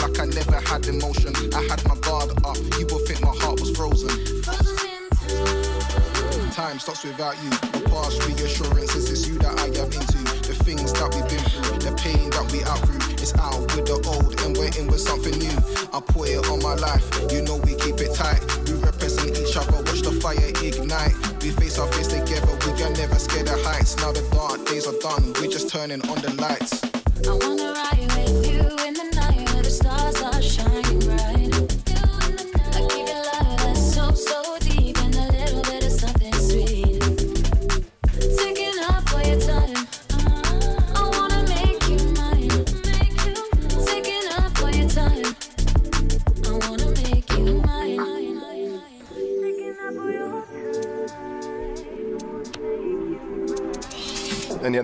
Like 0.00 0.18
I 0.18 0.26
never 0.26 0.60
had 0.60 0.86
emotion. 0.86 1.34
I 1.54 1.62
had 1.64 1.86
my 1.88 1.96
guard 2.00 2.30
up, 2.44 2.56
you 2.78 2.86
would 2.90 3.06
think 3.06 3.20
my 3.22 3.34
heart 3.40 3.60
was 3.60 3.70
frozen. 3.70 4.10
Time 6.52 6.78
stops 6.78 7.04
without 7.04 7.36
you. 7.42 7.50
The 7.50 7.82
past 7.90 8.22
reassurances, 8.28 9.10
it's 9.10 9.26
you 9.26 9.38
that 9.38 9.58
I 9.58 9.66
am 9.74 9.90
into. 9.90 10.22
The 10.46 10.54
things 10.54 10.92
that 10.92 11.10
we've 11.14 11.26
been 11.26 11.42
through, 11.50 11.78
the 11.82 11.92
pain 11.98 12.30
that 12.30 12.46
we 12.52 12.62
outgrew. 12.62 13.02
It's 13.18 13.34
out 13.34 13.58
with 13.74 13.86
the 13.86 13.98
old 14.06 14.38
and 14.42 14.56
we're 14.56 14.70
in 14.78 14.86
with 14.86 15.00
something 15.00 15.34
new. 15.34 15.56
I 15.92 16.00
put 16.00 16.28
it 16.28 16.46
on 16.46 16.62
my 16.62 16.74
life, 16.74 17.02
you 17.32 17.42
know 17.42 17.56
we 17.56 17.74
keep 17.74 17.98
it 17.98 18.14
tight. 18.14 18.38
We 18.68 18.74
represent 18.78 19.34
each 19.34 19.56
other, 19.56 19.82
watch 19.82 20.02
the 20.02 20.12
fire 20.22 20.38
ignite. 20.62 21.16
We 21.42 21.50
face 21.50 21.78
our 21.78 21.90
face 21.90 22.08
together, 22.08 22.54
we 22.62 22.82
are 22.82 22.94
never 22.94 23.18
scared 23.18 23.48
of 23.48 23.60
heights. 23.64 23.96
Now 23.98 24.12
the 24.12 24.22
dark 24.30 24.64
days 24.66 24.86
are 24.86 24.98
done, 25.02 25.32
we're 25.40 25.50
just 25.50 25.70
turning 25.70 26.06
on 26.06 26.22
the 26.22 26.34
lights. 26.38 26.84
I 27.26 27.34
wanna 27.34 27.74
ride 27.74 28.13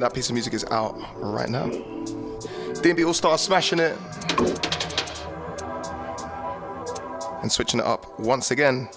That 0.00 0.14
piece 0.14 0.30
of 0.30 0.32
music 0.32 0.54
is 0.54 0.64
out 0.70 0.98
right 1.16 1.50
now. 1.50 1.66
DB 1.66 3.06
All 3.06 3.12
Star 3.12 3.36
smashing 3.36 3.78
it. 3.78 3.98
And 7.42 7.52
switching 7.52 7.80
it 7.80 7.86
up 7.86 8.18
once 8.18 8.50
again. 8.50 8.88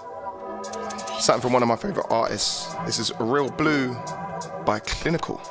Something 1.20 1.42
from 1.42 1.52
one 1.52 1.62
of 1.62 1.68
my 1.68 1.76
favorite 1.76 2.08
artists. 2.10 2.74
This 2.86 3.00
is 3.00 3.12
Real 3.20 3.50
Blue 3.50 3.94
by 4.66 4.80
Klinical. 4.80 5.42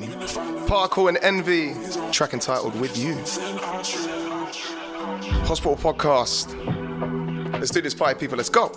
Parkour 0.00 1.08
and 1.08 1.18
En:vy, 1.18 1.74
track 2.12 2.32
entitled 2.32 2.74
With 2.80 2.96
You. 2.96 3.14
Hospital 5.44 5.76
Podcast. 5.76 6.56
Let's 7.52 7.70
do 7.70 7.82
this 7.82 7.94
party, 7.94 8.18
people. 8.18 8.36
Let's 8.38 8.48
go. 8.48 8.72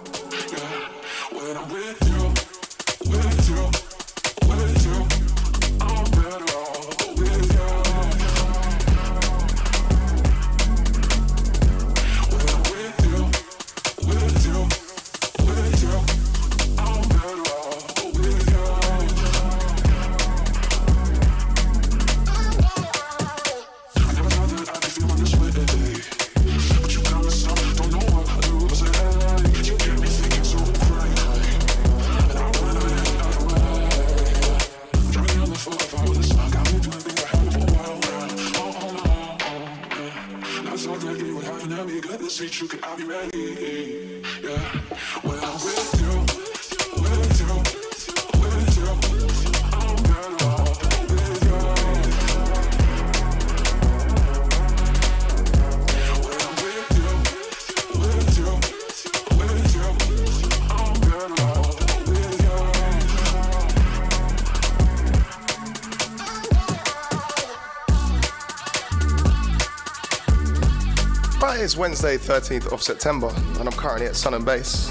It's 71.75 71.79
Wednesday, 71.81 72.17
13th 72.17 72.71
of 72.71 72.81
September, 72.81 73.29
and 73.59 73.67
I'm 73.67 73.73
currently 73.73 74.07
at 74.07 74.15
Sun 74.15 74.33
and 74.33 74.45
Bass. 74.45 74.87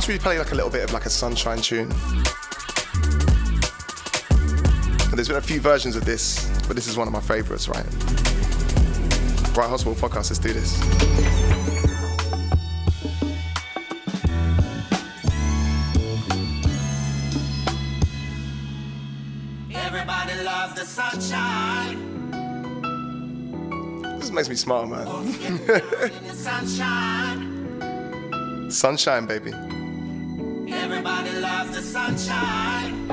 Should 0.00 0.08
we 0.08 0.18
play 0.18 0.38
like 0.38 0.52
a 0.52 0.54
little 0.54 0.70
bit 0.70 0.84
of 0.84 0.94
like 0.94 1.04
a 1.04 1.10
sunshine 1.10 1.60
tune? 1.60 1.92
And 5.02 5.12
there's 5.12 5.28
been 5.28 5.36
a 5.36 5.42
few 5.42 5.60
versions 5.60 5.96
of 5.96 6.06
this, 6.06 6.48
but 6.66 6.76
this 6.76 6.86
is 6.86 6.96
one 6.96 7.06
of 7.06 7.12
my 7.12 7.20
favorites, 7.20 7.68
right? 7.68 7.84
Right, 9.54 9.68
Hospital 9.68 9.94
Podcast, 9.96 10.30
let's 10.30 10.38
do 10.38 10.54
this. 10.54 10.80
Everybody 19.74 20.42
loves 20.42 20.74
the 20.74 20.86
sunshine. 20.86 21.49
This 24.30 24.36
makes 24.36 24.48
me 24.48 24.54
smile, 24.54 24.86
man. 24.86 25.06
Sunshine. 26.34 27.80
Sunshine, 28.70 29.26
baby. 29.26 29.50
Everybody 30.72 31.32
loves 31.40 31.74
the 31.74 31.82
sunshine. 31.82 33.08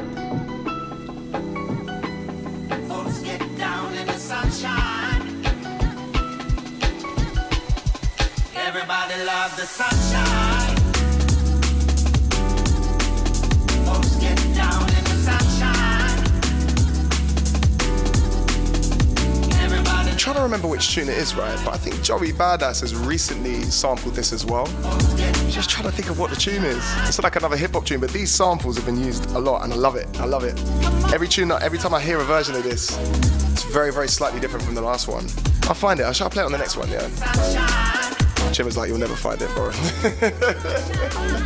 Folks 2.87 3.17
get 3.21 3.39
down 3.57 3.95
in 3.95 4.05
the 4.05 4.13
sunshine. 4.13 5.43
Everybody 8.55 9.23
loves 9.23 9.55
the 9.55 9.65
sunshine. 9.65 10.76
Remember 20.47 20.69
which 20.69 20.93
tune 20.93 21.09
it 21.09 21.17
is, 21.17 21.35
right? 21.35 21.59
But 21.65 21.73
I 21.73 21.77
think 21.77 22.01
Joey 22.01 22.31
Badass 22.31 22.79
has 22.79 22.95
recently 22.95 23.61
sampled 23.63 24.15
this 24.15 24.31
as 24.31 24.45
well. 24.45 24.65
Just 25.49 25.69
trying 25.69 25.83
to 25.83 25.91
think 25.91 26.09
of 26.09 26.19
what 26.19 26.29
the 26.29 26.37
tune 26.37 26.63
is. 26.63 26.81
It's 27.07 27.21
like 27.21 27.35
another 27.35 27.57
hip 27.57 27.73
hop 27.73 27.85
tune, 27.85 27.99
but 27.99 28.11
these 28.11 28.31
samples 28.31 28.77
have 28.77 28.85
been 28.85 28.97
used 28.97 29.29
a 29.31 29.39
lot, 29.39 29.63
and 29.65 29.73
I 29.73 29.75
love 29.75 29.97
it. 29.97 30.07
I 30.21 30.25
love 30.25 30.45
it. 30.45 30.57
Every 31.13 31.27
tune, 31.27 31.51
every 31.51 31.77
time 31.77 31.93
I 31.93 31.99
hear 31.99 32.17
a 32.19 32.23
version 32.23 32.55
of 32.55 32.63
this, 32.63 32.97
it's 33.51 33.63
very, 33.63 33.91
very 33.91 34.07
slightly 34.07 34.39
different 34.39 34.63
from 34.65 34.75
the 34.75 34.81
last 34.81 35.09
one. 35.09 35.25
I'll 35.63 35.73
find 35.73 35.99
it. 35.99 36.05
I 36.05 36.13
shall 36.13 36.29
play 36.29 36.43
it 36.43 36.45
on 36.45 36.53
the 36.53 36.57
next 36.57 36.77
one. 36.77 36.89
Yeah. 36.89 37.09
Jim 38.53 38.65
was 38.65 38.77
like, 38.77 38.87
"You'll 38.87 38.99
never 38.99 39.15
find 39.15 39.41
it, 39.41 39.49
bro." 39.53 39.71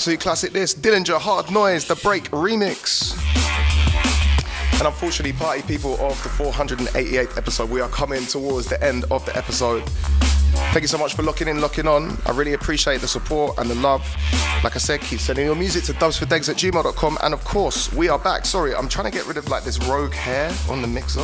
Absolute 0.00 0.20
classic 0.20 0.52
this. 0.54 0.74
Dillinja 0.74 1.18
Hard 1.18 1.44
Noize, 1.48 1.86
the 1.86 1.94
Break 1.96 2.30
remix. 2.30 3.12
And 4.78 4.86
unfortunately, 4.86 5.34
party 5.34 5.60
people 5.60 5.92
of 6.00 6.16
the 6.22 6.30
488th 6.30 7.36
episode, 7.36 7.68
we 7.68 7.82
are 7.82 7.88
coming 7.90 8.24
towards 8.24 8.66
the 8.66 8.82
end 8.82 9.04
of 9.10 9.26
the 9.26 9.36
episode. 9.36 9.82
Thank 10.72 10.80
you 10.80 10.88
so 10.88 10.96
much 10.96 11.12
for 11.12 11.22
locking 11.22 11.48
in, 11.48 11.60
locking 11.60 11.86
on. 11.86 12.16
I 12.24 12.30
really 12.30 12.54
appreciate 12.54 13.02
the 13.02 13.08
support 13.08 13.58
and 13.58 13.68
the 13.68 13.74
love. 13.74 14.00
Like 14.64 14.74
I 14.74 14.78
said, 14.78 15.02
keep 15.02 15.20
sending 15.20 15.44
your 15.44 15.54
music 15.54 15.84
to 15.84 15.92
dubsfordegs 15.92 16.48
at 16.48 16.56
gmail.com. 16.56 17.18
And 17.22 17.34
of 17.34 17.44
course, 17.44 17.92
we 17.92 18.08
are 18.08 18.18
back. 18.18 18.46
Sorry, 18.46 18.74
I'm 18.74 18.88
trying 18.88 19.12
to 19.12 19.14
get 19.14 19.26
rid 19.26 19.36
of 19.36 19.50
like 19.50 19.64
this 19.64 19.78
rogue 19.86 20.14
hair 20.14 20.50
on 20.70 20.80
the 20.80 20.88
mixer. 20.88 21.20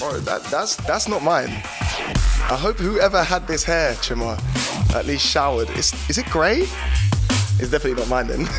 Bro, 0.00 0.20
that, 0.20 0.42
that's 0.50 0.76
that's 0.76 1.06
not 1.06 1.22
mine. 1.22 1.50
I 1.50 2.56
hope 2.58 2.78
whoever 2.78 3.22
had 3.22 3.46
this 3.46 3.62
hair, 3.62 3.92
Chima, 3.96 4.40
at 4.94 5.04
least 5.04 5.26
showered. 5.26 5.68
Is, 5.76 5.92
is 6.08 6.16
it 6.16 6.24
grey? 6.30 6.66
It's 7.60 7.70
definitely 7.70 8.00
not 8.00 8.08
mine 8.08 8.26
then. 8.26 8.40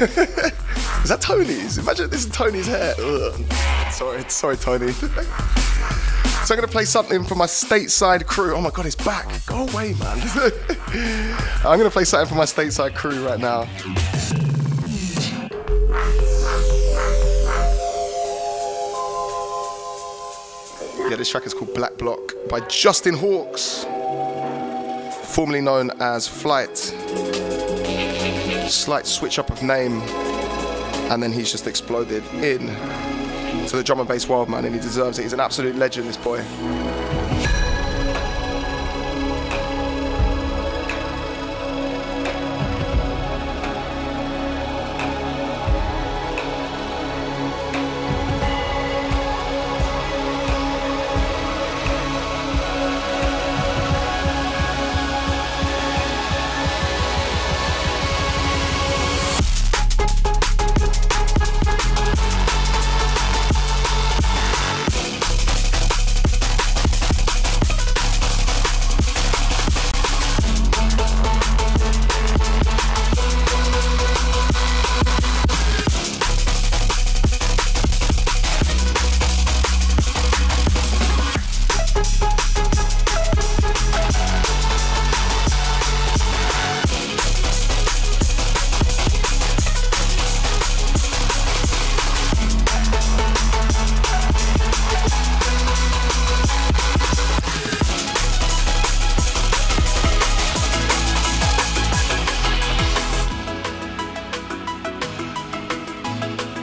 is 1.01 1.09
that 1.09 1.21
Tony's? 1.21 1.79
Imagine 1.79 2.11
this 2.11 2.25
is 2.25 2.31
Tony's 2.31 2.67
hair. 2.67 2.93
Ugh. 2.99 3.33
Sorry, 3.91 4.23
sorry, 4.29 4.57
Tony. 4.57 4.91
so 4.91 5.09
I'm 6.53 6.55
gonna 6.55 6.67
play 6.67 6.85
something 6.85 7.23
for 7.23 7.33
my 7.33 7.47
stateside 7.47 8.27
crew. 8.27 8.53
Oh 8.53 8.61
my 8.61 8.69
god, 8.69 8.85
it's 8.85 8.95
back. 8.95 9.43
Go 9.47 9.67
away, 9.67 9.95
man. 9.95 10.19
I'm 11.65 11.79
gonna 11.79 11.89
play 11.89 12.03
something 12.03 12.29
for 12.29 12.35
my 12.35 12.45
stateside 12.45 12.93
crew 12.93 13.25
right 13.25 13.39
now. 13.39 13.67
Yeah, 21.09 21.15
this 21.17 21.29
track 21.29 21.47
is 21.47 21.55
called 21.55 21.73
Black 21.73 21.97
Bloc 21.97 22.35
by 22.49 22.59
Justin 22.67 23.15
Hawkes, 23.15 23.83
formerly 25.33 25.61
known 25.61 25.89
as 25.99 26.27
Flight. 26.27 26.93
Slight 28.71 29.05
switch 29.05 29.37
up 29.37 29.49
of 29.49 29.61
name, 29.61 30.01
and 31.11 31.21
then 31.21 31.31
he's 31.31 31.51
just 31.51 31.67
exploded 31.67 32.23
in 32.35 32.67
to 33.67 33.75
the 33.75 33.83
drum 33.83 33.99
and 33.99 34.07
bass 34.07 34.29
world, 34.29 34.49
man, 34.49 34.63
and 34.65 34.73
he 34.73 34.79
deserves 34.79 35.19
it. 35.19 35.23
He's 35.23 35.33
an 35.33 35.41
absolute 35.41 35.75
legend, 35.75 36.07
this 36.07 36.17
boy. 36.17 36.41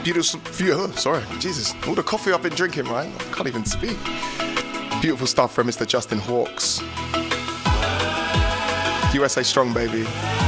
Beautiful, 0.03 0.39
few- 0.51 0.91
sorry, 0.93 1.23
Jesus, 1.39 1.75
all 1.87 1.93
the 1.93 2.03
coffee 2.03 2.31
I've 2.31 2.41
been 2.41 2.55
drinking, 2.55 2.85
right? 2.85 3.07
I 3.07 3.23
can't 3.33 3.47
even 3.47 3.65
speak. 3.65 3.97
Beautiful 5.01 5.27
stuff 5.27 5.53
from 5.53 5.67
Mr. 5.67 5.85
Justin 5.85 6.19
Hawkes. 6.19 6.81
USA 9.13 9.43
Strong, 9.43 9.73
baby. 9.73 10.03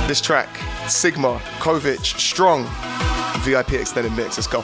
This 0.07 0.21
track, 0.21 0.49
Sigma, 0.87 1.39
Kovic, 1.59 2.05
Strong, 2.19 2.65
VIP 3.43 3.73
extended 3.73 4.13
mix. 4.13 4.37
Let's 4.37 4.47
go. 4.47 4.63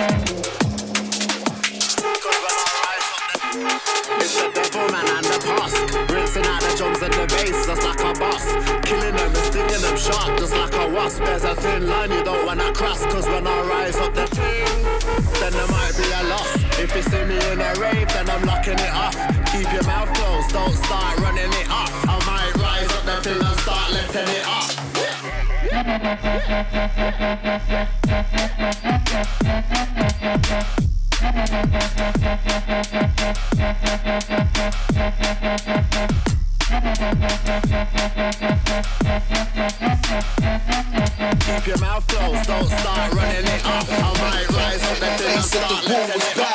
Start 0.00 0.40
running 18.70 18.78
it 18.78 18.92
off. 18.92 19.14
Keep 19.52 19.72
your 19.72 19.82
mouth 19.84 20.12
closed 20.14 20.50
don't 20.50 20.74
start 20.74 21.18
runnin' 21.20 21.48
me 21.50 21.64
off 21.68 22.08
I 22.08 22.18
might 22.26 22.56
rise 22.56 22.90
up 22.92 23.04
the 23.04 23.20
thing 23.22 23.40
and 23.40 23.60
start 23.60 23.92
lifting 23.92 24.28
it 24.28 24.44
up 28.34 28.39
don't 42.20 42.68
start 42.68 43.14
running 43.14 43.46
it 43.46 43.64
off. 43.64 43.88
I 43.90 44.20
might 44.20 44.48
rise 44.50 44.82
up 44.82 44.98
thing 45.18 45.36
and 45.36 45.44
start 45.44 45.84
it. 45.86 46.49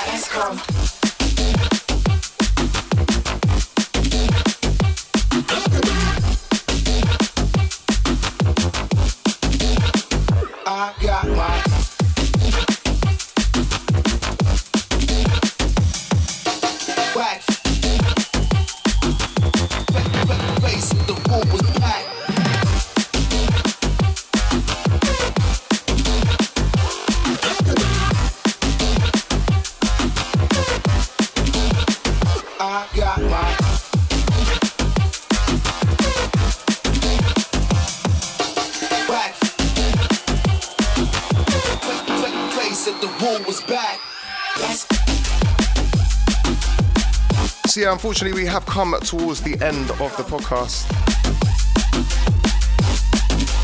Unfortunately, 47.95 48.43
we 48.43 48.45
have 48.45 48.65
come 48.65 48.93
towards 49.05 49.39
the 49.41 49.53
end 49.65 49.89
of 49.89 50.17
the 50.17 50.23
podcast. 50.23 50.83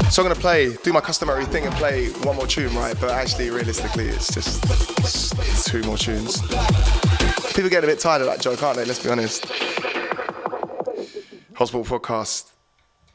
So 0.10 0.22
I'm 0.24 0.30
gonna 0.30 0.40
play, 0.40 0.74
do 0.84 0.94
my 0.94 1.02
customary 1.02 1.44
thing 1.44 1.66
and 1.66 1.76
play 1.76 2.08
one 2.24 2.38
more 2.38 2.48
tune, 2.48 2.74
right? 2.74 2.96
But 3.02 3.10
actually, 3.10 3.50
realistically, 3.50 4.08
it's 4.08 4.34
just 4.34 4.64
it's, 5.00 5.66
two 5.66 5.84
more 5.84 5.98
tunes. 5.98 6.40
People 7.54 7.70
get 7.70 7.84
a 7.84 7.88
bit 7.88 8.00
tired 8.00 8.22
of 8.22 8.28
that 8.28 8.40
joke, 8.40 8.64
aren't 8.64 8.78
they? 8.78 8.86
Let's 8.86 9.04
be 9.04 9.10
honest. 9.10 9.46
Hospital 11.56 11.84
Podcast, 11.84 12.52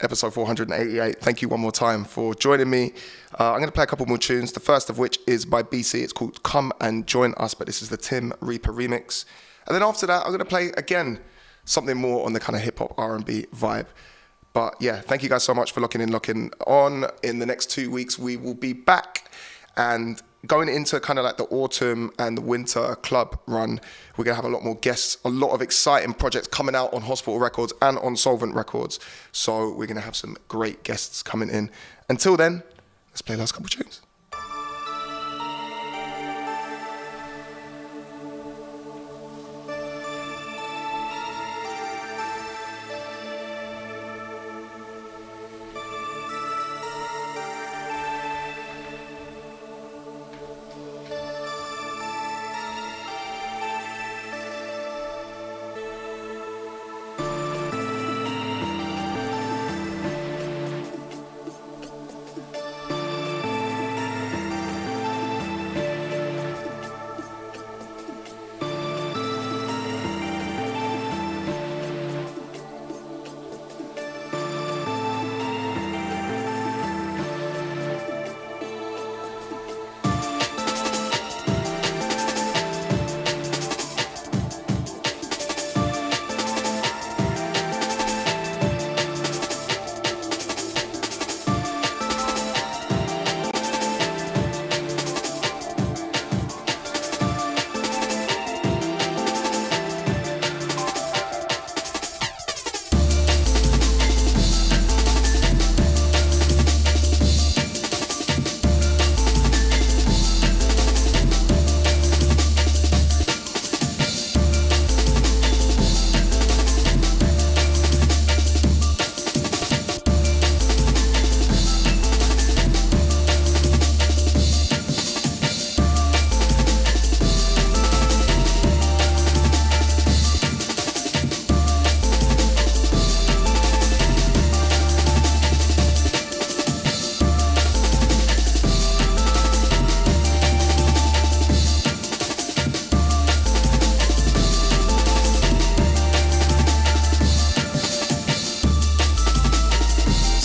episode 0.02 0.34
488. 0.34 1.18
Thank 1.20 1.40
you 1.40 1.48
one 1.48 1.60
more 1.60 1.72
time 1.72 2.04
for 2.04 2.34
joining 2.34 2.68
me. 2.68 2.92
Uh, 3.40 3.52
I'm 3.52 3.58
going 3.58 3.68
to 3.68 3.72
play 3.72 3.84
a 3.84 3.86
couple 3.86 4.04
more 4.04 4.18
tunes. 4.18 4.52
The 4.52 4.60
first 4.60 4.90
of 4.90 4.98
which 4.98 5.18
is 5.26 5.46
by 5.46 5.62
BCee. 5.62 6.02
It's 6.02 6.12
called 6.12 6.42
Come 6.42 6.74
and 6.82 7.06
Join 7.06 7.32
Us, 7.38 7.54
but 7.54 7.66
this 7.66 7.80
is 7.80 7.88
the 7.88 7.96
Tim 7.96 8.34
Reaper 8.42 8.70
remix. 8.70 9.24
And 9.66 9.74
then 9.74 9.82
after 9.82 10.06
that, 10.06 10.22
I'm 10.22 10.28
going 10.28 10.38
to 10.38 10.44
play 10.44 10.68
again 10.76 11.20
something 11.64 11.96
more 11.96 12.24
on 12.24 12.32
the 12.32 12.40
kind 12.40 12.56
of 12.56 12.62
hip 12.62 12.78
hop 12.78 12.94
R&B 12.98 13.46
vibe. 13.54 13.86
But 14.52 14.76
yeah, 14.80 15.00
thank 15.00 15.22
you 15.22 15.28
guys 15.28 15.42
so 15.42 15.52
much 15.52 15.72
for 15.72 15.80
locking 15.80 16.00
in, 16.00 16.10
locking 16.10 16.50
on. 16.66 17.06
In 17.22 17.40
the 17.40 17.46
next 17.46 17.70
two 17.70 17.90
weeks, 17.90 18.18
we 18.18 18.36
will 18.36 18.54
be 18.54 18.72
back 18.72 19.30
and 19.76 20.22
going 20.46 20.68
into 20.68 20.98
kind 21.00 21.18
of 21.18 21.24
like 21.24 21.36
the 21.36 21.44
autumn 21.44 22.10
and 22.18 22.38
the 22.38 22.40
winter 22.40 22.94
club 22.96 23.38
run. 23.46 23.80
We're 24.16 24.24
gonna 24.24 24.36
have 24.36 24.44
a 24.44 24.48
lot 24.48 24.64
more 24.64 24.76
guests, 24.76 25.18
a 25.24 25.28
lot 25.28 25.50
of 25.50 25.60
exciting 25.60 26.14
projects 26.14 26.48
coming 26.48 26.74
out 26.74 26.94
on 26.94 27.02
Hospital 27.02 27.38
Records 27.38 27.72
and 27.82 27.98
on 27.98 28.14
Soulvent 28.14 28.54
Records. 28.54 29.00
So 29.32 29.72
we're 29.72 29.86
gonna 29.86 30.00
have 30.00 30.16
some 30.16 30.36
great 30.48 30.84
guests 30.84 31.22
coming 31.22 31.50
in. 31.50 31.70
Until 32.08 32.36
then, 32.36 32.62
let's 33.10 33.22
play 33.22 33.34
the 33.34 33.42
last 33.42 33.52
couple 33.52 33.68
tunes. 33.68 34.00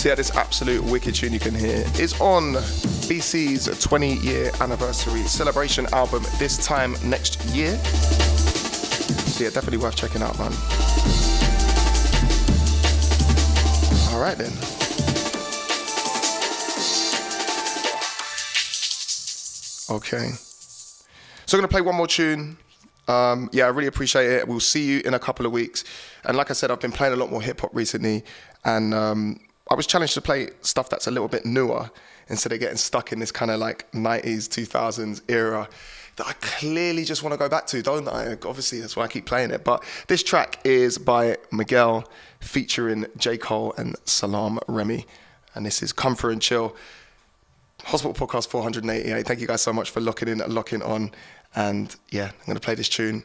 So 0.02 0.08
yeah, 0.08 0.16
this 0.16 0.34
absolute 0.34 0.82
wicked 0.82 1.14
tune 1.14 1.32
you 1.32 1.38
can 1.38 1.54
hear 1.54 1.84
is 2.00 2.20
on 2.20 2.54
BCee's 3.06 3.68
20 3.78 4.14
year 4.14 4.50
anniversary 4.60 5.22
celebration 5.28 5.86
album 5.92 6.24
this 6.40 6.56
time 6.66 6.96
next 7.04 7.40
year. 7.54 7.76
So 7.76 9.44
yeah, 9.44 9.50
definitely 9.50 9.78
worth 9.78 9.94
checking 9.94 10.20
out, 10.20 10.36
man. 10.40 10.50
All 14.10 14.20
right 14.20 14.36
then. 14.36 14.50
Okay. 19.88 20.32
So 21.46 21.58
I'm 21.58 21.62
to 21.62 21.68
play 21.68 21.80
one 21.80 21.94
more 21.94 22.08
tune. 22.08 22.56
Um, 23.06 23.50
yeah, 23.52 23.66
I 23.66 23.68
really 23.68 23.86
appreciate 23.86 24.28
it. 24.28 24.48
We'll 24.48 24.58
see 24.58 24.84
you 24.84 25.02
in 25.04 25.14
a 25.14 25.20
couple 25.20 25.46
of 25.46 25.52
weeks. 25.52 25.84
And 26.24 26.36
like 26.36 26.50
I 26.50 26.54
said, 26.54 26.72
I've 26.72 26.80
been 26.80 26.90
playing 26.90 27.12
a 27.12 27.16
lot 27.16 27.30
more 27.30 27.40
hip 27.40 27.60
hop 27.60 27.70
recently. 27.72 28.24
And 28.64 28.92
um, 28.94 29.38
I 29.70 29.74
was 29.74 29.86
challenged 29.86 30.14
to 30.14 30.20
play 30.20 30.50
stuff 30.60 30.88
that's 30.90 31.06
a 31.06 31.10
little 31.10 31.28
bit 31.28 31.46
newer 31.46 31.90
instead 32.28 32.52
of 32.52 32.60
getting 32.60 32.76
stuck 32.76 33.12
in 33.12 33.18
this 33.18 33.32
kind 33.32 33.50
of 33.50 33.60
like 33.60 33.90
90s, 33.92 34.48
2000s 34.48 35.22
era 35.28 35.68
that 36.16 36.26
I 36.26 36.32
clearly 36.34 37.04
just 37.04 37.22
want 37.22 37.32
to 37.32 37.38
go 37.38 37.48
back 37.48 37.66
to, 37.68 37.82
don't 37.82 38.06
I? 38.06 38.32
Obviously, 38.32 38.80
that's 38.80 38.96
why 38.96 39.04
I 39.04 39.08
keep 39.08 39.24
playing 39.24 39.50
it. 39.50 39.64
But 39.64 39.82
this 40.08 40.22
track 40.22 40.60
is 40.64 40.98
by 40.98 41.38
Miguel 41.50 42.08
featuring 42.40 43.06
J. 43.16 43.38
Cole 43.38 43.74
and 43.78 43.96
Salaam 44.04 44.58
Remi. 44.68 45.06
And 45.54 45.64
this 45.64 45.82
is 45.82 45.92
Through 45.92 46.30
and 46.30 46.42
Chill. 46.42 46.76
Hospital 47.84 48.14
Podcast 48.14 48.48
488. 48.48 49.26
Thank 49.26 49.40
you 49.40 49.46
guys 49.46 49.62
so 49.62 49.72
much 49.72 49.90
for 49.90 50.00
locking 50.00 50.28
in 50.28 50.40
and 50.40 50.52
locking 50.52 50.82
on. 50.82 51.12
And 51.54 51.94
yeah, 52.10 52.26
I'm 52.26 52.46
going 52.46 52.56
to 52.56 52.60
play 52.60 52.74
this 52.74 52.88
tune. 52.88 53.24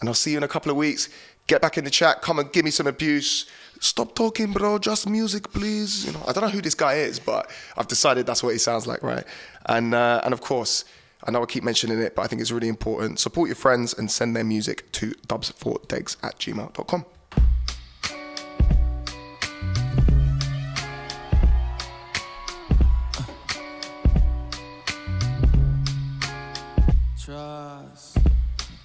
And 0.00 0.08
I'll 0.08 0.14
see 0.14 0.32
you 0.32 0.36
in 0.36 0.42
a 0.42 0.48
couple 0.48 0.70
of 0.70 0.76
weeks. 0.76 1.08
Get 1.46 1.62
back 1.62 1.78
in 1.78 1.84
the 1.84 1.90
chat. 1.90 2.22
Come 2.22 2.38
and 2.38 2.52
give 2.52 2.64
me 2.64 2.70
some 2.70 2.86
abuse. 2.86 3.46
Stop 3.80 4.14
talking, 4.14 4.52
bro. 4.52 4.78
Just 4.78 5.08
music, 5.08 5.52
please. 5.52 6.06
You 6.06 6.12
know, 6.12 6.22
I 6.26 6.32
don't 6.32 6.42
know 6.42 6.50
who 6.50 6.60
this 6.60 6.74
guy 6.74 6.94
is, 6.94 7.18
but 7.18 7.50
I've 7.76 7.88
decided 7.88 8.26
that's 8.26 8.42
what 8.42 8.52
he 8.52 8.58
sounds 8.58 8.86
like, 8.86 9.02
right? 9.02 9.24
And 9.66 9.94
uh, 9.94 10.20
and 10.24 10.32
of 10.32 10.40
course, 10.40 10.84
I 11.24 11.30
know 11.30 11.42
I 11.42 11.46
keep 11.46 11.62
mentioning 11.62 12.00
it, 12.00 12.14
but 12.14 12.22
I 12.22 12.26
think 12.26 12.40
it's 12.40 12.50
really 12.50 12.68
important. 12.68 13.18
Support 13.18 13.48
your 13.48 13.56
friends 13.56 13.94
and 13.94 14.10
send 14.10 14.36
their 14.36 14.44
music 14.44 14.90
to 14.92 15.12
dubs4degs 15.28 16.16
at 16.22 16.38
gmail.com. 16.38 17.04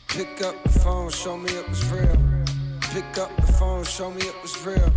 Pick 0.07 0.41
up 0.41 0.61
the 0.63 0.69
phone, 0.69 1.09
show 1.09 1.37
me 1.37 1.49
it 1.51 1.69
was 1.69 1.89
real. 1.89 2.30
Pick 2.91 3.17
up 3.19 3.33
the 3.37 3.53
phone, 3.53 3.85
show 3.85 4.11
me 4.11 4.19
it 4.19 4.35
was 4.41 4.65
real. 4.65 4.91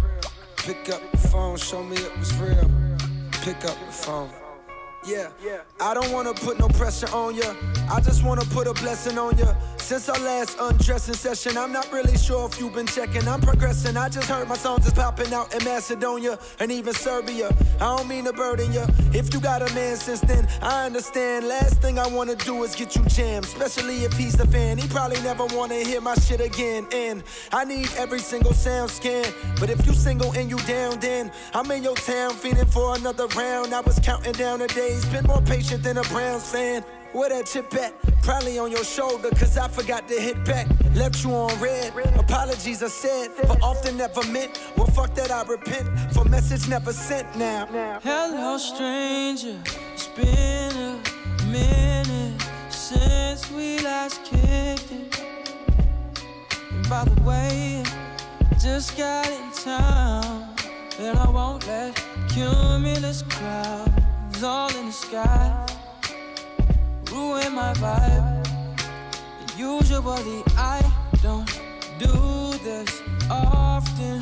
Pick 0.56 0.90
up 0.90 1.00
the 1.12 1.16
phone, 1.16 1.56
show 1.56 1.80
me 1.84 1.96
it 1.96 2.18
was 2.18 2.34
real. 2.38 2.68
Pick 3.30 3.64
up 3.64 3.78
the 3.86 3.92
phone. 3.92 4.43
Yeah, 5.06 5.28
I 5.80 5.92
don't 5.92 6.10
wanna 6.12 6.32
put 6.32 6.58
no 6.58 6.68
pressure 6.68 7.08
on 7.14 7.34
ya. 7.34 7.54
I 7.90 8.00
just 8.00 8.24
wanna 8.24 8.44
put 8.46 8.66
a 8.66 8.72
blessing 8.72 9.18
on 9.18 9.36
ya. 9.36 9.54
Since 9.76 10.08
our 10.08 10.18
last 10.20 10.56
undressing 10.58 11.14
session, 11.14 11.58
I'm 11.58 11.70
not 11.70 11.92
really 11.92 12.16
sure 12.16 12.48
if 12.48 12.58
you've 12.58 12.72
been 12.72 12.86
checking. 12.86 13.28
I'm 13.28 13.42
progressing. 13.42 13.98
I 13.98 14.08
just 14.08 14.28
heard 14.30 14.48
my 14.48 14.56
songs 14.56 14.86
is 14.86 14.94
popping 14.94 15.34
out 15.34 15.54
in 15.54 15.62
Macedonia 15.62 16.38
and 16.58 16.72
even 16.72 16.94
Serbia. 16.94 17.54
I 17.82 17.96
don't 17.96 18.08
mean 18.08 18.24
to 18.24 18.32
burden 18.32 18.72
ya. 18.72 18.86
If 19.12 19.34
you 19.34 19.40
got 19.40 19.60
a 19.60 19.74
man 19.74 19.96
since 19.96 20.20
then, 20.20 20.48
I 20.62 20.86
understand. 20.86 21.48
Last 21.48 21.82
thing 21.82 21.98
I 21.98 22.06
wanna 22.06 22.36
do 22.36 22.62
is 22.64 22.74
get 22.74 22.96
you 22.96 23.04
jammed, 23.04 23.44
especially 23.44 24.04
if 24.04 24.14
he's 24.14 24.40
a 24.40 24.46
fan. 24.46 24.78
He 24.78 24.88
probably 24.88 25.20
never 25.20 25.44
wanna 25.46 25.74
hear 25.74 26.00
my 26.00 26.14
shit 26.14 26.40
again. 26.40 26.86
And 26.92 27.22
I 27.52 27.64
need 27.64 27.90
every 27.98 28.20
single 28.20 28.54
sound 28.54 28.90
scan. 28.90 29.26
But 29.60 29.68
if 29.68 29.86
you 29.86 29.92
single 29.92 30.32
and 30.32 30.48
you 30.48 30.56
down, 30.60 30.98
then 31.00 31.30
I'm 31.52 31.70
in 31.70 31.82
your 31.82 31.96
town 31.96 32.30
feeling 32.36 32.66
for 32.66 32.96
another 32.96 33.26
round. 33.36 33.74
I 33.74 33.80
was 33.80 33.98
counting 33.98 34.32
down 34.32 34.60
the 34.60 34.68
days, 34.68 34.93
been 35.06 35.24
more 35.26 35.40
patient 35.42 35.82
than 35.82 35.98
a 35.98 36.02
Browns 36.02 36.50
fan. 36.50 36.84
Where 37.12 37.28
that 37.28 37.46
chip 37.46 37.72
at? 37.74 37.94
Probably 38.22 38.58
on 38.58 38.70
your 38.70 38.84
shoulder, 38.84 39.30
cause 39.30 39.56
I 39.56 39.68
forgot 39.68 40.08
to 40.08 40.14
hit 40.14 40.44
back. 40.44 40.66
Left 40.94 41.24
you 41.24 41.30
on 41.32 41.58
red. 41.60 41.92
Apologies 42.18 42.82
are 42.82 42.88
said, 42.88 43.30
but 43.48 43.62
often 43.62 43.96
never 43.96 44.22
meant. 44.28 44.60
Well, 44.76 44.88
fuck 44.88 45.14
that, 45.14 45.30
I 45.30 45.42
repent. 45.44 45.88
For 46.12 46.24
message 46.24 46.68
never 46.68 46.92
sent 46.92 47.36
now. 47.36 47.66
Hello, 48.02 48.58
stranger. 48.58 49.58
It's 49.94 50.08
been 50.08 50.76
a 50.76 51.44
minute 51.46 52.42
since 52.68 53.50
we 53.50 53.78
last 53.80 54.24
kicked 54.24 54.92
it. 54.92 55.20
And 56.72 56.88
by 56.88 57.04
the 57.04 57.22
way, 57.22 57.84
just 58.60 58.96
got 58.96 59.28
in 59.28 59.52
town. 59.52 60.54
And 60.98 61.18
I 61.18 61.30
won't 61.30 61.66
let 61.66 61.94
cumulus 62.28 63.22
clouds 63.22 64.04
all 64.42 64.74
in 64.76 64.86
the 64.86 64.92
sky 64.92 65.66
ruin 67.12 67.54
my 67.54 67.72
vibe. 67.74 68.46
Usually 69.56 70.42
I 70.56 70.80
don't 71.22 71.48
do 71.98 72.58
this 72.64 73.02
often. 73.30 74.20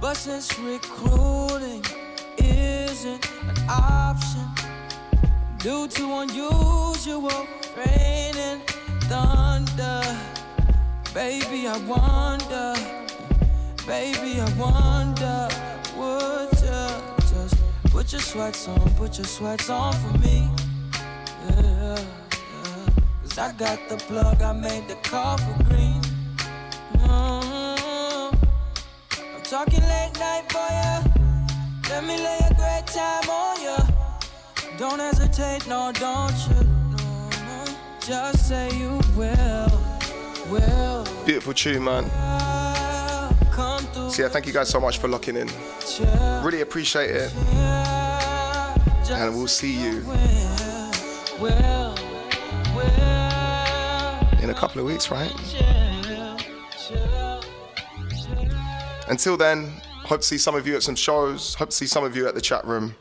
But 0.00 0.16
since 0.16 0.58
recruiting 0.58 1.82
isn't 2.38 3.24
an 3.48 3.56
option 3.68 4.46
due 5.58 5.88
to 5.88 6.04
unusual 6.18 7.46
rain 7.76 8.36
and 8.36 8.60
thunder, 9.08 10.02
baby, 11.14 11.66
I 11.66 11.78
wonder, 11.86 12.74
baby, 13.86 14.40
I 14.40 14.48
wonder, 14.58 15.48
would 15.96 16.53
put 17.94 18.10
your 18.12 18.20
sweats 18.20 18.66
on, 18.66 18.94
put 18.96 19.16
your 19.18 19.24
sweats 19.24 19.70
on 19.70 19.92
for 19.92 20.18
me? 20.18 20.50
Yeah, 21.48 21.96
yeah. 21.96 22.88
Cause 23.22 23.38
I 23.38 23.52
got 23.52 23.88
the 23.88 23.96
plug, 23.96 24.42
I 24.42 24.52
made 24.52 24.88
the 24.88 24.96
call 24.96 25.38
for 25.38 25.62
green. 25.62 26.02
Mm. 26.94 28.36
I'm 29.36 29.42
talking 29.44 29.80
late 29.80 30.12
night 30.18 30.44
for 30.50 30.68
ya. 30.78 31.02
Let 31.88 32.02
me 32.02 32.16
lay 32.16 32.40
a 32.50 32.54
great 32.54 32.86
time 32.88 33.30
on 33.30 33.62
ya. 33.62 33.78
Don't 34.76 34.98
hesitate, 34.98 35.68
no, 35.68 35.92
don't 35.92 36.36
you? 36.48 36.64
No, 36.96 37.28
no. 37.46 37.64
Just 38.00 38.48
say 38.48 38.76
you 38.76 39.00
will, 39.16 39.70
will. 40.50 41.06
Beautiful 41.24 41.54
tune, 41.54 41.84
man. 41.84 42.10
So 44.14 44.22
yeah, 44.22 44.28
thank 44.28 44.46
you 44.46 44.52
guys 44.52 44.68
so 44.68 44.80
much 44.80 44.98
for 44.98 45.08
locking 45.08 45.36
in. 45.36 45.48
Really 46.44 46.60
appreciate 46.60 47.10
it. 47.10 47.83
And 49.10 49.36
we'll 49.36 49.46
see 49.46 49.72
you 49.72 50.00
in 54.42 54.50
a 54.50 54.54
couple 54.54 54.80
of 54.80 54.86
weeks, 54.86 55.10
right? 55.10 55.32
Until 59.08 59.36
then, 59.36 59.70
hope 60.04 60.20
to 60.20 60.26
see 60.26 60.38
some 60.38 60.54
of 60.54 60.66
you 60.66 60.76
at 60.76 60.82
some 60.82 60.94
shows. 60.94 61.54
Hope 61.54 61.70
to 61.70 61.76
see 61.76 61.86
some 61.86 62.04
of 62.04 62.16
you 62.16 62.26
at 62.26 62.34
the 62.34 62.40
chat 62.40 62.64
room. 62.64 62.94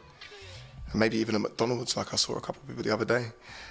And 0.92 1.00
maybe 1.00 1.18
even 1.18 1.36
at 1.36 1.42
McDonald's, 1.42 1.96
like 1.96 2.14
I 2.14 2.18
saw 2.18 2.34
a 2.36 2.42
couple 2.42 2.62
of 2.62 2.68
people 2.68 2.84
the 2.84 2.94
other 2.94 3.06
day. 3.06 3.28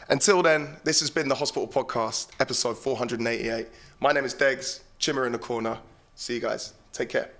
Until 0.09 0.43
then, 0.43 0.77
this 0.85 1.01
has 1.01 1.11
been 1.11 1.29
the 1.29 1.35
Hospital 1.35 1.69
Podcast, 1.69 2.29
episode 2.41 2.79
488. 2.79 3.69
My 4.01 4.13
name 4.13 4.25
is 4.25 4.35
Degs, 4.35 4.81
Chima 4.99 5.27
in 5.27 5.33
the 5.33 5.39
corner. 5.39 5.79
See 6.15 6.35
you 6.35 6.41
guys. 6.41 6.73
Take 6.93 7.11
care. 7.11 7.31